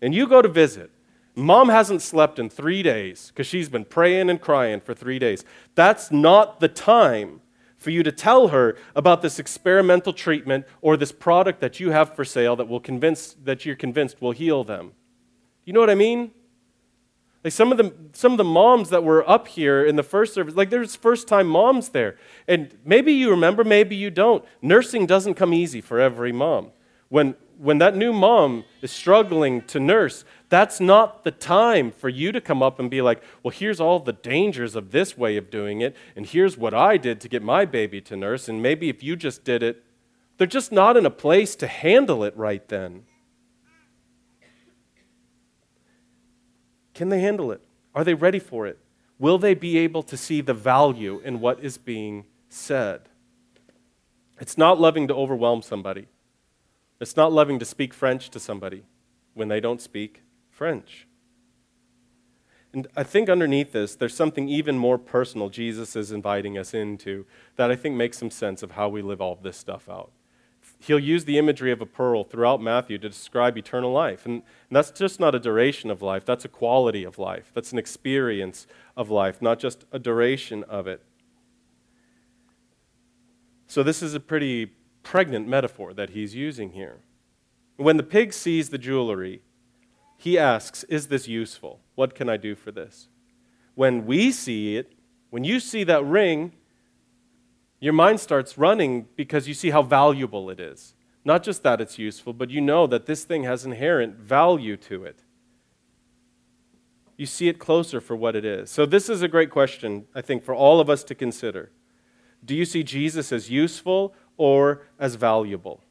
and 0.00 0.14
you 0.14 0.26
go 0.26 0.40
to 0.40 0.48
visit, 0.48 0.90
mom 1.34 1.68
hasn't 1.68 2.00
slept 2.00 2.38
in 2.38 2.48
three 2.48 2.82
days 2.82 3.28
because 3.28 3.46
she's 3.46 3.68
been 3.68 3.84
praying 3.84 4.30
and 4.30 4.40
crying 4.40 4.80
for 4.80 4.94
three 4.94 5.18
days, 5.18 5.44
that's 5.74 6.10
not 6.10 6.58
the 6.58 6.68
time 6.68 7.42
for 7.76 7.90
you 7.90 8.02
to 8.02 8.12
tell 8.12 8.48
her 8.48 8.78
about 8.94 9.20
this 9.20 9.38
experimental 9.38 10.14
treatment 10.14 10.64
or 10.80 10.96
this 10.96 11.12
product 11.12 11.60
that 11.60 11.80
you 11.80 11.90
have 11.90 12.16
for 12.16 12.24
sale 12.24 12.56
that 12.56 12.66
will 12.66 12.80
convince 12.80 13.36
that 13.44 13.66
you're 13.66 13.76
convinced 13.76 14.22
will 14.22 14.32
heal 14.32 14.64
them. 14.64 14.92
You 15.66 15.74
know 15.74 15.80
what 15.80 15.90
I 15.90 15.94
mean? 15.94 16.30
Like 17.46 17.52
some 17.52 17.70
of 17.70 17.78
the 17.78 17.94
some 18.12 18.32
of 18.32 18.38
the 18.38 18.44
moms 18.44 18.90
that 18.90 19.04
were 19.04 19.22
up 19.30 19.46
here 19.46 19.84
in 19.84 19.94
the 19.94 20.02
first 20.02 20.34
service, 20.34 20.56
like 20.56 20.68
there's 20.68 20.96
first 20.96 21.28
time 21.28 21.46
moms 21.46 21.90
there. 21.90 22.16
And 22.48 22.76
maybe 22.84 23.12
you 23.12 23.30
remember, 23.30 23.62
maybe 23.62 23.94
you 23.94 24.10
don't. 24.10 24.44
Nursing 24.62 25.06
doesn't 25.06 25.34
come 25.34 25.54
easy 25.54 25.80
for 25.80 26.00
every 26.00 26.32
mom. 26.32 26.72
When 27.08 27.36
when 27.56 27.78
that 27.78 27.94
new 27.94 28.12
mom 28.12 28.64
is 28.82 28.90
struggling 28.90 29.62
to 29.66 29.78
nurse, 29.78 30.24
that's 30.48 30.80
not 30.80 31.22
the 31.22 31.30
time 31.30 31.92
for 31.92 32.08
you 32.08 32.32
to 32.32 32.40
come 32.40 32.64
up 32.64 32.80
and 32.80 32.90
be 32.90 33.00
like, 33.00 33.22
well, 33.44 33.52
here's 33.52 33.78
all 33.78 34.00
the 34.00 34.12
dangers 34.12 34.74
of 34.74 34.90
this 34.90 35.16
way 35.16 35.36
of 35.36 35.48
doing 35.48 35.82
it, 35.82 35.94
and 36.16 36.26
here's 36.26 36.58
what 36.58 36.74
I 36.74 36.96
did 36.96 37.20
to 37.20 37.28
get 37.28 37.44
my 37.44 37.64
baby 37.64 38.00
to 38.00 38.16
nurse, 38.16 38.48
and 38.48 38.60
maybe 38.60 38.88
if 38.88 39.04
you 39.04 39.14
just 39.14 39.44
did 39.44 39.62
it, 39.62 39.84
they're 40.36 40.48
just 40.48 40.72
not 40.72 40.96
in 40.96 41.06
a 41.06 41.10
place 41.10 41.54
to 41.54 41.68
handle 41.68 42.24
it 42.24 42.36
right 42.36 42.66
then. 42.66 43.04
Can 46.96 47.10
they 47.10 47.20
handle 47.20 47.52
it? 47.52 47.60
Are 47.94 48.04
they 48.04 48.14
ready 48.14 48.38
for 48.38 48.66
it? 48.66 48.78
Will 49.18 49.36
they 49.36 49.52
be 49.52 49.76
able 49.76 50.02
to 50.04 50.16
see 50.16 50.40
the 50.40 50.54
value 50.54 51.20
in 51.22 51.40
what 51.40 51.60
is 51.60 51.76
being 51.76 52.24
said? 52.48 53.10
It's 54.40 54.56
not 54.56 54.80
loving 54.80 55.06
to 55.08 55.14
overwhelm 55.14 55.60
somebody. 55.60 56.08
It's 56.98 57.14
not 57.14 57.34
loving 57.34 57.58
to 57.58 57.66
speak 57.66 57.92
French 57.92 58.30
to 58.30 58.40
somebody 58.40 58.84
when 59.34 59.48
they 59.48 59.60
don't 59.60 59.82
speak 59.82 60.22
French. 60.48 61.06
And 62.72 62.86
I 62.96 63.02
think 63.02 63.28
underneath 63.28 63.72
this, 63.72 63.94
there's 63.94 64.16
something 64.16 64.48
even 64.48 64.78
more 64.78 64.96
personal 64.96 65.50
Jesus 65.50 65.96
is 65.96 66.12
inviting 66.12 66.56
us 66.56 66.72
into 66.72 67.26
that 67.56 67.70
I 67.70 67.76
think 67.76 67.94
makes 67.94 68.16
some 68.16 68.30
sense 68.30 68.62
of 68.62 68.70
how 68.70 68.88
we 68.88 69.02
live 69.02 69.20
all 69.20 69.34
of 69.34 69.42
this 69.42 69.58
stuff 69.58 69.86
out 69.86 70.12
he'll 70.86 70.98
use 70.98 71.24
the 71.24 71.38
imagery 71.38 71.72
of 71.72 71.80
a 71.80 71.86
pearl 71.86 72.24
throughout 72.24 72.60
Matthew 72.62 72.98
to 72.98 73.08
describe 73.08 73.56
eternal 73.58 73.92
life. 73.92 74.24
And, 74.24 74.34
and, 74.34 74.76
that's 74.76 74.90
just 74.90 75.18
not 75.20 75.34
a 75.34 75.38
duration 75.38 75.90
of 75.90 76.02
life, 76.02 76.24
that's 76.24 76.44
a 76.44 76.48
quality 76.48 77.04
of 77.04 77.18
life. 77.18 77.50
That's 77.54 77.72
an 77.72 77.78
experience 77.78 78.66
of 78.96 79.10
life, 79.10 79.42
not 79.42 79.58
just 79.58 79.84
a 79.92 79.98
duration 79.98 80.64
of 80.64 80.86
it. 80.86 81.02
So, 83.66 83.82
this 83.82 84.02
is 84.02 84.14
a 84.14 84.20
pretty 84.20 84.72
pregnant 85.02 85.48
metaphor 85.48 85.92
that 85.94 86.10
he's 86.10 86.34
using 86.34 86.72
here. 86.72 87.00
When 87.76 87.96
the 87.96 88.02
pig 88.02 88.32
sees 88.32 88.70
the 88.70 88.78
jewelry, 88.78 89.42
he 90.16 90.38
asks, 90.38 90.84
Is 90.84 91.08
this 91.08 91.28
useful? 91.28 91.80
What 91.94 92.14
can 92.14 92.28
I 92.28 92.36
do 92.36 92.54
for 92.54 92.70
this? 92.70 93.08
When 93.74 94.06
we 94.06 94.32
see 94.32 94.76
it, 94.76 94.94
when 95.30 95.44
you 95.44 95.60
see 95.60 95.84
that 95.84 96.04
ring, 96.04 96.52
your 97.80 97.92
mind 97.92 98.20
starts 98.20 98.56
running 98.56 99.06
because 99.16 99.46
you 99.46 99.54
see 99.54 99.70
how 99.70 99.82
valuable 99.82 100.50
it 100.50 100.60
is. 100.60 100.94
Not 101.24 101.42
just 101.42 101.62
that 101.64 101.80
it's 101.80 101.98
useful, 101.98 102.32
but 102.32 102.50
you 102.50 102.60
know 102.60 102.86
that 102.86 103.06
this 103.06 103.24
thing 103.24 103.44
has 103.44 103.64
inherent 103.64 104.16
value 104.16 104.76
to 104.78 105.04
it. 105.04 105.24
You 107.16 107.26
see 107.26 107.48
it 107.48 107.58
closer 107.58 108.00
for 108.00 108.14
what 108.14 108.36
it 108.36 108.44
is. 108.44 108.70
So, 108.70 108.86
this 108.86 109.08
is 109.08 109.22
a 109.22 109.28
great 109.28 109.50
question, 109.50 110.06
I 110.14 110.20
think, 110.20 110.44
for 110.44 110.54
all 110.54 110.80
of 110.80 110.90
us 110.90 111.02
to 111.04 111.14
consider. 111.14 111.72
Do 112.44 112.54
you 112.54 112.64
see 112.64 112.84
Jesus 112.84 113.32
as 113.32 113.50
useful 113.50 114.14
or 114.36 114.82
as 114.98 115.14
valuable? 115.14 115.82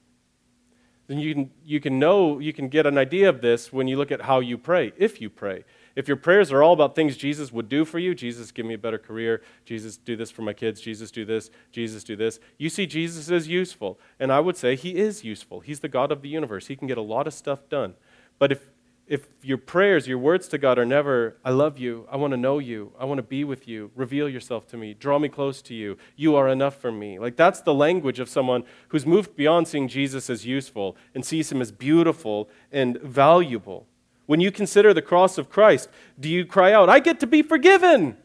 Then 1.07 1.19
you 1.19 1.33
can, 1.33 1.51
you 1.63 1.79
can 1.79 1.99
know, 1.99 2.39
you 2.39 2.53
can 2.53 2.69
get 2.69 2.85
an 2.85 2.97
idea 2.97 3.27
of 3.29 3.41
this 3.41 3.73
when 3.73 3.87
you 3.87 3.97
look 3.97 4.11
at 4.11 4.21
how 4.21 4.39
you 4.39 4.57
pray, 4.57 4.93
if 4.97 5.19
you 5.19 5.29
pray. 5.29 5.65
If 5.95 6.09
your 6.09 6.17
prayers 6.17 6.51
are 6.51 6.61
all 6.61 6.73
about 6.73 6.93
things 6.93 7.15
Jesus 7.15 7.53
would 7.53 7.69
do 7.69 7.85
for 7.85 7.99
you, 7.99 8.13
Jesus, 8.13 8.51
give 8.51 8.65
me 8.65 8.73
a 8.73 8.77
better 8.77 8.97
career, 8.97 9.41
Jesus, 9.63 9.95
do 9.95 10.17
this 10.17 10.29
for 10.29 10.41
my 10.41 10.51
kids, 10.51 10.81
Jesus, 10.81 11.09
do 11.09 11.23
this, 11.23 11.49
Jesus, 11.71 12.03
do 12.03 12.17
this, 12.17 12.39
you 12.57 12.69
see 12.69 12.85
Jesus 12.85 13.31
as 13.31 13.47
useful. 13.47 13.97
And 14.19 14.31
I 14.31 14.41
would 14.41 14.57
say 14.57 14.75
he 14.75 14.97
is 14.97 15.23
useful. 15.23 15.61
He's 15.61 15.79
the 15.79 15.87
God 15.87 16.11
of 16.11 16.21
the 16.21 16.27
universe. 16.27 16.67
He 16.67 16.75
can 16.75 16.87
get 16.87 16.97
a 16.97 17.01
lot 17.01 17.27
of 17.27 17.33
stuff 17.33 17.69
done. 17.69 17.93
But 18.39 18.51
if, 18.51 18.69
if 19.07 19.27
your 19.41 19.57
prayers, 19.57 20.05
your 20.05 20.17
words 20.17 20.49
to 20.49 20.57
God 20.57 20.77
are 20.77 20.85
never, 20.85 21.37
I 21.45 21.51
love 21.51 21.77
you, 21.77 22.05
I 22.11 22.17
want 22.17 22.31
to 22.31 22.37
know 22.37 22.59
you, 22.59 22.91
I 22.99 23.05
want 23.05 23.19
to 23.19 23.23
be 23.23 23.45
with 23.45 23.65
you, 23.65 23.91
reveal 23.95 24.27
yourself 24.27 24.67
to 24.67 24.77
me, 24.77 24.93
draw 24.93 25.17
me 25.17 25.29
close 25.29 25.61
to 25.61 25.73
you, 25.73 25.97
you 26.17 26.35
are 26.35 26.49
enough 26.49 26.75
for 26.75 26.91
me. 26.91 27.19
Like 27.19 27.37
that's 27.37 27.61
the 27.61 27.73
language 27.73 28.19
of 28.19 28.27
someone 28.27 28.65
who's 28.89 29.05
moved 29.05 29.37
beyond 29.37 29.69
seeing 29.69 29.87
Jesus 29.87 30.29
as 30.29 30.45
useful 30.45 30.97
and 31.13 31.23
sees 31.23 31.53
him 31.53 31.61
as 31.61 31.71
beautiful 31.71 32.49
and 32.69 32.99
valuable. 33.01 33.87
When 34.25 34.39
you 34.39 34.51
consider 34.51 34.93
the 34.93 35.01
cross 35.01 35.37
of 35.37 35.49
Christ, 35.49 35.89
do 36.19 36.29
you 36.29 36.45
cry 36.45 36.73
out, 36.73 36.89
I 36.89 36.99
get 36.99 37.19
to 37.19 37.27
be 37.27 37.41
forgiven? 37.41 38.17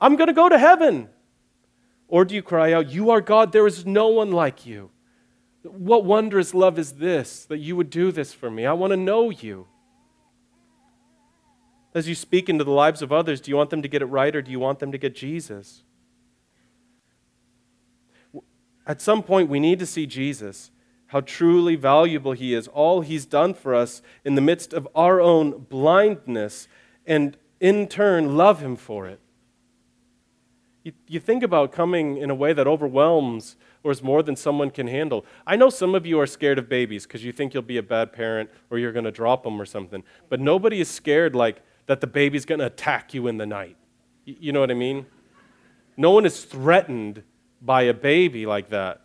I'm 0.00 0.16
going 0.16 0.28
to 0.28 0.32
go 0.32 0.48
to 0.48 0.58
heaven. 0.58 1.08
Or 2.08 2.24
do 2.24 2.34
you 2.34 2.42
cry 2.42 2.72
out, 2.72 2.90
You 2.90 3.10
are 3.10 3.20
God, 3.20 3.52
there 3.52 3.66
is 3.66 3.86
no 3.86 4.08
one 4.08 4.32
like 4.32 4.66
you? 4.66 4.90
What 5.62 6.04
wondrous 6.04 6.54
love 6.54 6.78
is 6.78 6.92
this 6.94 7.44
that 7.46 7.58
you 7.58 7.76
would 7.76 7.90
do 7.90 8.12
this 8.12 8.32
for 8.32 8.50
me? 8.50 8.66
I 8.66 8.72
want 8.72 8.92
to 8.92 8.96
know 8.96 9.30
you. 9.30 9.66
As 11.92 12.08
you 12.08 12.14
speak 12.14 12.48
into 12.48 12.64
the 12.64 12.70
lives 12.70 13.02
of 13.02 13.12
others, 13.12 13.40
do 13.40 13.50
you 13.50 13.56
want 13.56 13.70
them 13.70 13.82
to 13.82 13.88
get 13.88 14.00
it 14.00 14.06
right 14.06 14.34
or 14.34 14.42
do 14.42 14.50
you 14.50 14.60
want 14.60 14.78
them 14.78 14.92
to 14.92 14.98
get 14.98 15.14
Jesus? 15.14 15.82
At 18.86 19.00
some 19.00 19.22
point, 19.22 19.48
we 19.48 19.60
need 19.60 19.78
to 19.80 19.86
see 19.86 20.06
Jesus, 20.06 20.70
how 21.10 21.20
truly 21.20 21.74
valuable 21.74 22.32
he 22.32 22.54
is, 22.54 22.68
all 22.68 23.00
he's 23.00 23.26
done 23.26 23.52
for 23.52 23.74
us 23.74 24.00
in 24.24 24.36
the 24.36 24.40
midst 24.40 24.72
of 24.72 24.86
our 24.94 25.20
own 25.20 25.66
blindness, 25.68 26.68
and 27.04 27.36
in 27.58 27.88
turn, 27.88 28.36
love 28.36 28.60
him 28.60 28.76
for 28.76 29.08
it. 29.08 29.18
You, 30.84 30.92
you 31.08 31.18
think 31.18 31.42
about 31.42 31.72
coming 31.72 32.16
in 32.16 32.30
a 32.30 32.34
way 32.34 32.52
that 32.52 32.68
overwhelms 32.68 33.56
or 33.82 33.90
is 33.90 34.04
more 34.04 34.22
than 34.22 34.36
someone 34.36 34.70
can 34.70 34.86
handle. 34.86 35.26
I 35.44 35.56
know 35.56 35.68
some 35.68 35.96
of 35.96 36.06
you 36.06 36.20
are 36.20 36.28
scared 36.28 36.60
of 36.60 36.68
babies 36.68 37.06
because 37.06 37.24
you 37.24 37.32
think 37.32 37.54
you'll 37.54 37.64
be 37.64 37.76
a 37.76 37.82
bad 37.82 38.12
parent 38.12 38.48
or 38.70 38.78
you're 38.78 38.92
going 38.92 39.04
to 39.04 39.10
drop 39.10 39.42
them 39.42 39.60
or 39.60 39.66
something, 39.66 40.04
but 40.28 40.38
nobody 40.38 40.80
is 40.80 40.88
scared 40.88 41.34
like 41.34 41.60
that 41.86 42.00
the 42.00 42.06
baby's 42.06 42.44
going 42.44 42.60
to 42.60 42.66
attack 42.66 43.14
you 43.14 43.26
in 43.26 43.36
the 43.36 43.46
night. 43.46 43.76
You, 44.24 44.36
you 44.38 44.52
know 44.52 44.60
what 44.60 44.70
I 44.70 44.74
mean? 44.74 45.06
No 45.96 46.12
one 46.12 46.24
is 46.24 46.44
threatened 46.44 47.24
by 47.60 47.82
a 47.82 47.94
baby 47.94 48.46
like 48.46 48.68
that. 48.68 49.00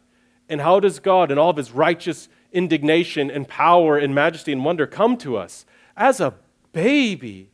And 0.49 0.62
how 0.62 0.79
does 0.79 0.99
God, 0.99 1.31
in 1.31 1.38
all 1.38 1.49
of 1.49 1.58
his 1.58 1.71
righteous 1.71 2.29
indignation 2.51 3.31
and 3.31 3.47
power 3.47 3.97
and 3.97 4.13
majesty 4.13 4.51
and 4.51 4.63
wonder, 4.63 4.86
come 4.86 5.17
to 5.17 5.38
us? 5.38 5.65
As 5.97 6.19
a 6.19 6.36
baby. 6.71 7.49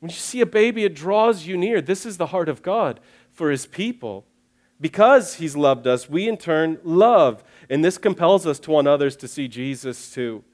When 0.00 0.10
you 0.10 0.16
see 0.16 0.40
a 0.40 0.46
baby, 0.46 0.84
it 0.84 0.94
draws 0.94 1.46
you 1.46 1.56
near. 1.56 1.80
This 1.80 2.04
is 2.04 2.16
the 2.16 2.26
heart 2.26 2.48
of 2.48 2.62
God 2.62 3.00
for 3.32 3.50
his 3.50 3.66
people. 3.66 4.26
Because 4.80 5.34
he's 5.34 5.56
loved 5.56 5.86
us, 5.86 6.10
we 6.10 6.28
in 6.28 6.36
turn 6.36 6.78
love. 6.82 7.44
And 7.70 7.84
this 7.84 7.96
compels 7.96 8.46
us 8.46 8.58
to 8.60 8.70
want 8.70 8.88
others 8.88 9.16
to 9.16 9.28
see 9.28 9.48
Jesus 9.48 10.12
too. 10.12 10.44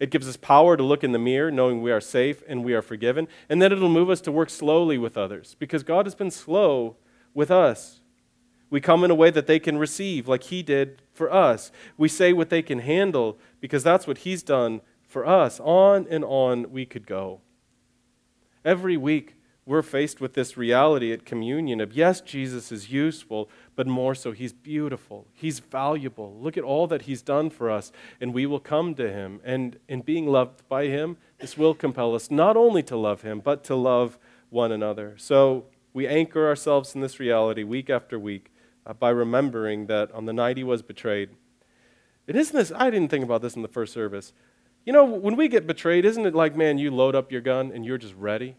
It 0.00 0.10
gives 0.10 0.28
us 0.28 0.36
power 0.36 0.76
to 0.76 0.82
look 0.82 1.04
in 1.04 1.12
the 1.12 1.18
mirror, 1.18 1.50
knowing 1.50 1.82
we 1.82 1.92
are 1.92 2.00
safe 2.00 2.42
and 2.48 2.64
we 2.64 2.74
are 2.74 2.82
forgiven. 2.82 3.28
And 3.48 3.60
then 3.60 3.72
it'll 3.72 3.88
move 3.88 4.10
us 4.10 4.20
to 4.22 4.32
work 4.32 4.50
slowly 4.50 4.98
with 4.98 5.16
others 5.16 5.56
because 5.58 5.82
God 5.82 6.06
has 6.06 6.14
been 6.14 6.30
slow 6.30 6.96
with 7.32 7.50
us. 7.50 8.00
We 8.70 8.80
come 8.80 9.04
in 9.04 9.10
a 9.10 9.14
way 9.14 9.30
that 9.30 9.46
they 9.46 9.58
can 9.58 9.78
receive, 9.78 10.26
like 10.26 10.44
He 10.44 10.62
did 10.62 11.02
for 11.12 11.32
us. 11.32 11.70
We 11.96 12.08
say 12.08 12.32
what 12.32 12.50
they 12.50 12.62
can 12.62 12.80
handle 12.80 13.38
because 13.60 13.82
that's 13.82 14.06
what 14.06 14.18
He's 14.18 14.42
done 14.42 14.80
for 15.06 15.26
us. 15.26 15.60
On 15.60 16.06
and 16.10 16.24
on 16.24 16.70
we 16.70 16.84
could 16.84 17.06
go. 17.06 17.40
Every 18.64 18.96
week, 18.96 19.36
we're 19.66 19.82
faced 19.82 20.20
with 20.20 20.34
this 20.34 20.56
reality 20.56 21.12
at 21.12 21.24
communion 21.24 21.80
of 21.80 21.94
yes, 21.94 22.20
Jesus 22.20 22.70
is 22.70 22.90
useful, 22.90 23.48
but 23.74 23.86
more 23.86 24.14
so, 24.14 24.32
he's 24.32 24.52
beautiful. 24.52 25.26
He's 25.32 25.58
valuable. 25.58 26.38
Look 26.38 26.58
at 26.58 26.64
all 26.64 26.86
that 26.88 27.02
he's 27.02 27.22
done 27.22 27.48
for 27.48 27.70
us, 27.70 27.90
and 28.20 28.34
we 28.34 28.44
will 28.44 28.60
come 28.60 28.94
to 28.96 29.10
him. 29.10 29.40
And 29.42 29.78
in 29.88 30.02
being 30.02 30.26
loved 30.26 30.68
by 30.68 30.86
him, 30.86 31.16
this 31.38 31.56
will 31.56 31.74
compel 31.74 32.14
us 32.14 32.30
not 32.30 32.56
only 32.56 32.82
to 32.84 32.96
love 32.96 33.22
him, 33.22 33.40
but 33.40 33.64
to 33.64 33.74
love 33.74 34.18
one 34.50 34.70
another. 34.70 35.14
So 35.16 35.64
we 35.94 36.06
anchor 36.06 36.46
ourselves 36.46 36.94
in 36.94 37.00
this 37.00 37.18
reality 37.18 37.62
week 37.62 37.88
after 37.88 38.18
week 38.18 38.50
Uh, 38.86 38.92
by 38.92 39.10
remembering 39.10 39.86
that 39.86 40.12
on 40.12 40.26
the 40.26 40.32
night 40.32 40.56
he 40.56 40.64
was 40.64 40.82
betrayed, 40.82 41.30
it 42.26 42.36
isn't 42.36 42.56
this, 42.56 42.72
I 42.74 42.90
didn't 42.90 43.08
think 43.08 43.24
about 43.24 43.42
this 43.42 43.56
in 43.56 43.62
the 43.62 43.68
first 43.68 43.92
service. 43.92 44.32
You 44.84 44.92
know, 44.92 45.04
when 45.04 45.36
we 45.36 45.48
get 45.48 45.66
betrayed, 45.66 46.04
isn't 46.04 46.26
it 46.26 46.34
like, 46.34 46.54
man, 46.54 46.78
you 46.78 46.90
load 46.90 47.14
up 47.14 47.32
your 47.32 47.40
gun 47.40 47.72
and 47.72 47.84
you're 47.84 47.98
just 47.98 48.14
ready? 48.14 48.56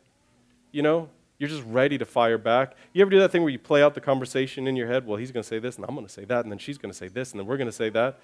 you 0.75 0.81
know, 0.81 1.07
you're 1.38 1.49
just 1.49 1.63
ready 1.67 1.97
to 1.97 2.03
fire 2.03 2.38
back. 2.38 2.75
You 2.91 3.01
ever 3.01 3.09
do 3.09 3.19
that 3.19 3.31
thing 3.31 3.43
where 3.43 3.49
you 3.49 3.57
play 3.57 3.81
out 3.81 3.93
the 3.93 4.01
conversation 4.01 4.67
in 4.67 4.75
your 4.75 4.88
head? 4.88 5.07
Well, 5.07 5.15
he's 5.15 5.31
going 5.31 5.41
to 5.41 5.47
say 5.47 5.57
this, 5.57 5.77
and 5.77 5.85
I'm 5.88 5.95
going 5.95 6.05
to 6.05 6.11
say 6.11 6.25
that, 6.25 6.43
and 6.43 6.51
then 6.51 6.59
she's 6.59 6.77
going 6.77 6.91
to 6.91 6.97
say 6.97 7.07
this, 7.07 7.31
and 7.31 7.39
then 7.39 7.47
we're 7.47 7.55
going 7.55 7.69
to 7.69 7.71
say 7.71 7.89
that. 7.91 8.19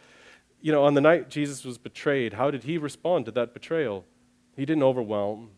You 0.60 0.74
know, 0.74 0.84
on 0.84 0.94
the 0.94 1.00
night 1.00 1.30
Jesus 1.30 1.64
was 1.64 1.78
betrayed, 1.78 2.34
how 2.34 2.52
did 2.52 2.64
he 2.64 2.78
respond 2.78 3.24
to 3.26 3.32
that 3.32 3.54
betrayal? 3.54 4.04
He 4.58 4.66
didn't 4.66 4.84
overwhelm, 4.84 5.52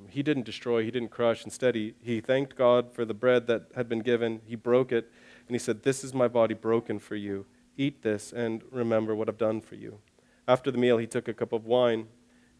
um, 0.00 0.08
he 0.08 0.22
didn't 0.22 0.44
destroy, 0.44 0.84
he 0.84 0.90
didn't 0.90 1.10
crush. 1.10 1.44
Instead, 1.44 1.74
he, 1.74 1.94
he 2.00 2.20
thanked 2.20 2.56
God 2.56 2.92
for 2.92 3.04
the 3.04 3.14
bread 3.14 3.46
that 3.46 3.66
had 3.74 3.88
been 3.88 4.00
given. 4.00 4.40
He 4.46 4.56
broke 4.56 4.92
it, 4.92 5.10
and 5.46 5.54
he 5.54 5.58
said, 5.58 5.82
This 5.82 6.04
is 6.04 6.14
my 6.14 6.28
body 6.28 6.54
broken 6.54 6.98
for 6.98 7.16
you. 7.16 7.46
Eat 7.76 8.02
this 8.02 8.32
and 8.32 8.62
remember 8.70 9.14
what 9.14 9.28
I've 9.28 9.38
done 9.38 9.60
for 9.60 9.74
you. 9.74 9.98
After 10.46 10.70
the 10.70 10.78
meal, 10.78 10.98
he 10.98 11.06
took 11.06 11.28
a 11.28 11.34
cup 11.34 11.52
of 11.52 11.64
wine 11.64 12.08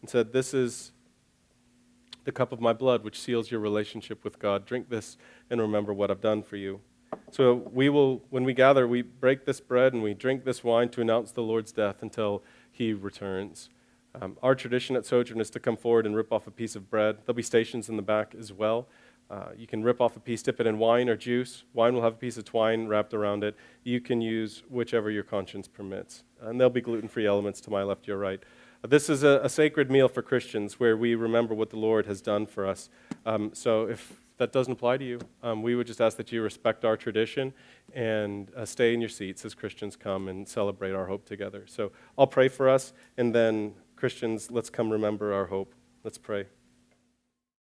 and 0.01 0.09
said, 0.09 0.33
This 0.33 0.53
is 0.53 0.91
the 2.23 2.31
cup 2.31 2.51
of 2.51 2.61
my 2.61 2.73
blood, 2.73 3.03
which 3.03 3.19
seals 3.19 3.51
your 3.51 3.59
relationship 3.59 4.23
with 4.23 4.39
God. 4.39 4.65
Drink 4.65 4.89
this 4.89 5.17
and 5.49 5.59
remember 5.59 5.93
what 5.93 6.11
I've 6.11 6.21
done 6.21 6.43
for 6.43 6.55
you. 6.55 6.81
So 7.31 7.53
we 7.71 7.89
will, 7.89 8.23
when 8.29 8.43
we 8.43 8.53
gather, 8.53 8.87
we 8.87 9.01
break 9.01 9.45
this 9.45 9.59
bread 9.59 9.93
and 9.93 10.03
we 10.03 10.13
drink 10.13 10.43
this 10.43 10.63
wine 10.63 10.89
to 10.89 11.01
announce 11.01 11.31
the 11.31 11.41
Lord's 11.41 11.71
death 11.71 11.97
until 12.01 12.43
he 12.71 12.93
returns. 12.93 13.69
Um, 14.19 14.37
our 14.43 14.55
tradition 14.55 14.95
at 14.95 15.05
Sojourn 15.05 15.39
is 15.39 15.49
to 15.51 15.59
come 15.59 15.77
forward 15.77 16.05
and 16.05 16.15
rip 16.15 16.31
off 16.33 16.47
a 16.47 16.51
piece 16.51 16.75
of 16.75 16.89
bread. 16.89 17.17
There'll 17.25 17.35
be 17.35 17.43
stations 17.43 17.89
in 17.89 17.95
the 17.95 18.01
back 18.01 18.35
as 18.37 18.51
well. 18.51 18.87
Uh, 19.29 19.51
you 19.55 19.65
can 19.65 19.81
rip 19.81 20.01
off 20.01 20.17
a 20.17 20.19
piece, 20.19 20.43
dip 20.43 20.59
it 20.59 20.67
in 20.67 20.77
wine 20.77 21.07
or 21.07 21.15
juice. 21.15 21.63
Wine 21.73 21.93
will 21.93 22.01
have 22.01 22.13
a 22.13 22.17
piece 22.17 22.35
of 22.35 22.43
twine 22.43 22.87
wrapped 22.87 23.13
around 23.13 23.45
it. 23.45 23.55
You 23.83 24.01
can 24.01 24.19
use 24.19 24.63
whichever 24.67 25.09
your 25.09 25.23
conscience 25.23 25.69
permits. 25.69 26.23
And 26.41 26.59
there'll 26.59 26.69
be 26.69 26.81
gluten 26.81 27.07
free 27.07 27.25
elements 27.25 27.61
to 27.61 27.69
my 27.69 27.83
left, 27.83 28.07
your 28.07 28.17
right. 28.17 28.43
This 28.85 29.09
is 29.09 29.23
a, 29.23 29.39
a, 29.43 29.47
sacred 29.47 29.91
meal 29.91 30.09
for 30.09 30.21
Christians 30.23 30.79
where 30.79 30.97
we 30.97 31.13
remember 31.15 31.53
what 31.53 31.69
the 31.69 31.77
Lord 31.77 32.07
has 32.07 32.19
done 32.19 32.47
for 32.47 32.67
us. 32.67 32.89
Um, 33.25 33.51
so 33.53 33.87
if 33.87 34.19
that 34.37 34.51
doesn't 34.51 34.73
apply 34.73 34.97
to 34.97 35.05
you, 35.05 35.19
um, 35.43 35.61
we 35.61 35.75
would 35.75 35.85
just 35.85 36.01
ask 36.01 36.17
that 36.17 36.31
you 36.31 36.41
respect 36.41 36.83
our 36.83 36.97
tradition 36.97 37.53
and 37.93 38.51
uh, 38.57 38.65
stay 38.65 38.93
in 38.93 38.99
your 38.99 39.09
seats 39.09 39.45
as 39.45 39.53
Christians 39.53 39.95
come 39.95 40.27
and 40.27 40.47
celebrate 40.47 40.93
our 40.93 41.05
hope 41.05 41.25
together. 41.25 41.65
So 41.67 41.91
I'll 42.17 42.25
pray 42.25 42.47
for 42.47 42.67
us, 42.67 42.91
and 43.17 43.35
then 43.35 43.75
Christians, 44.01 44.49
let's 44.49 44.71
come 44.71 44.89
remember 44.89 45.31
our 45.31 45.45
hope. 45.45 45.75
Let's 46.03 46.17
pray. 46.17 46.47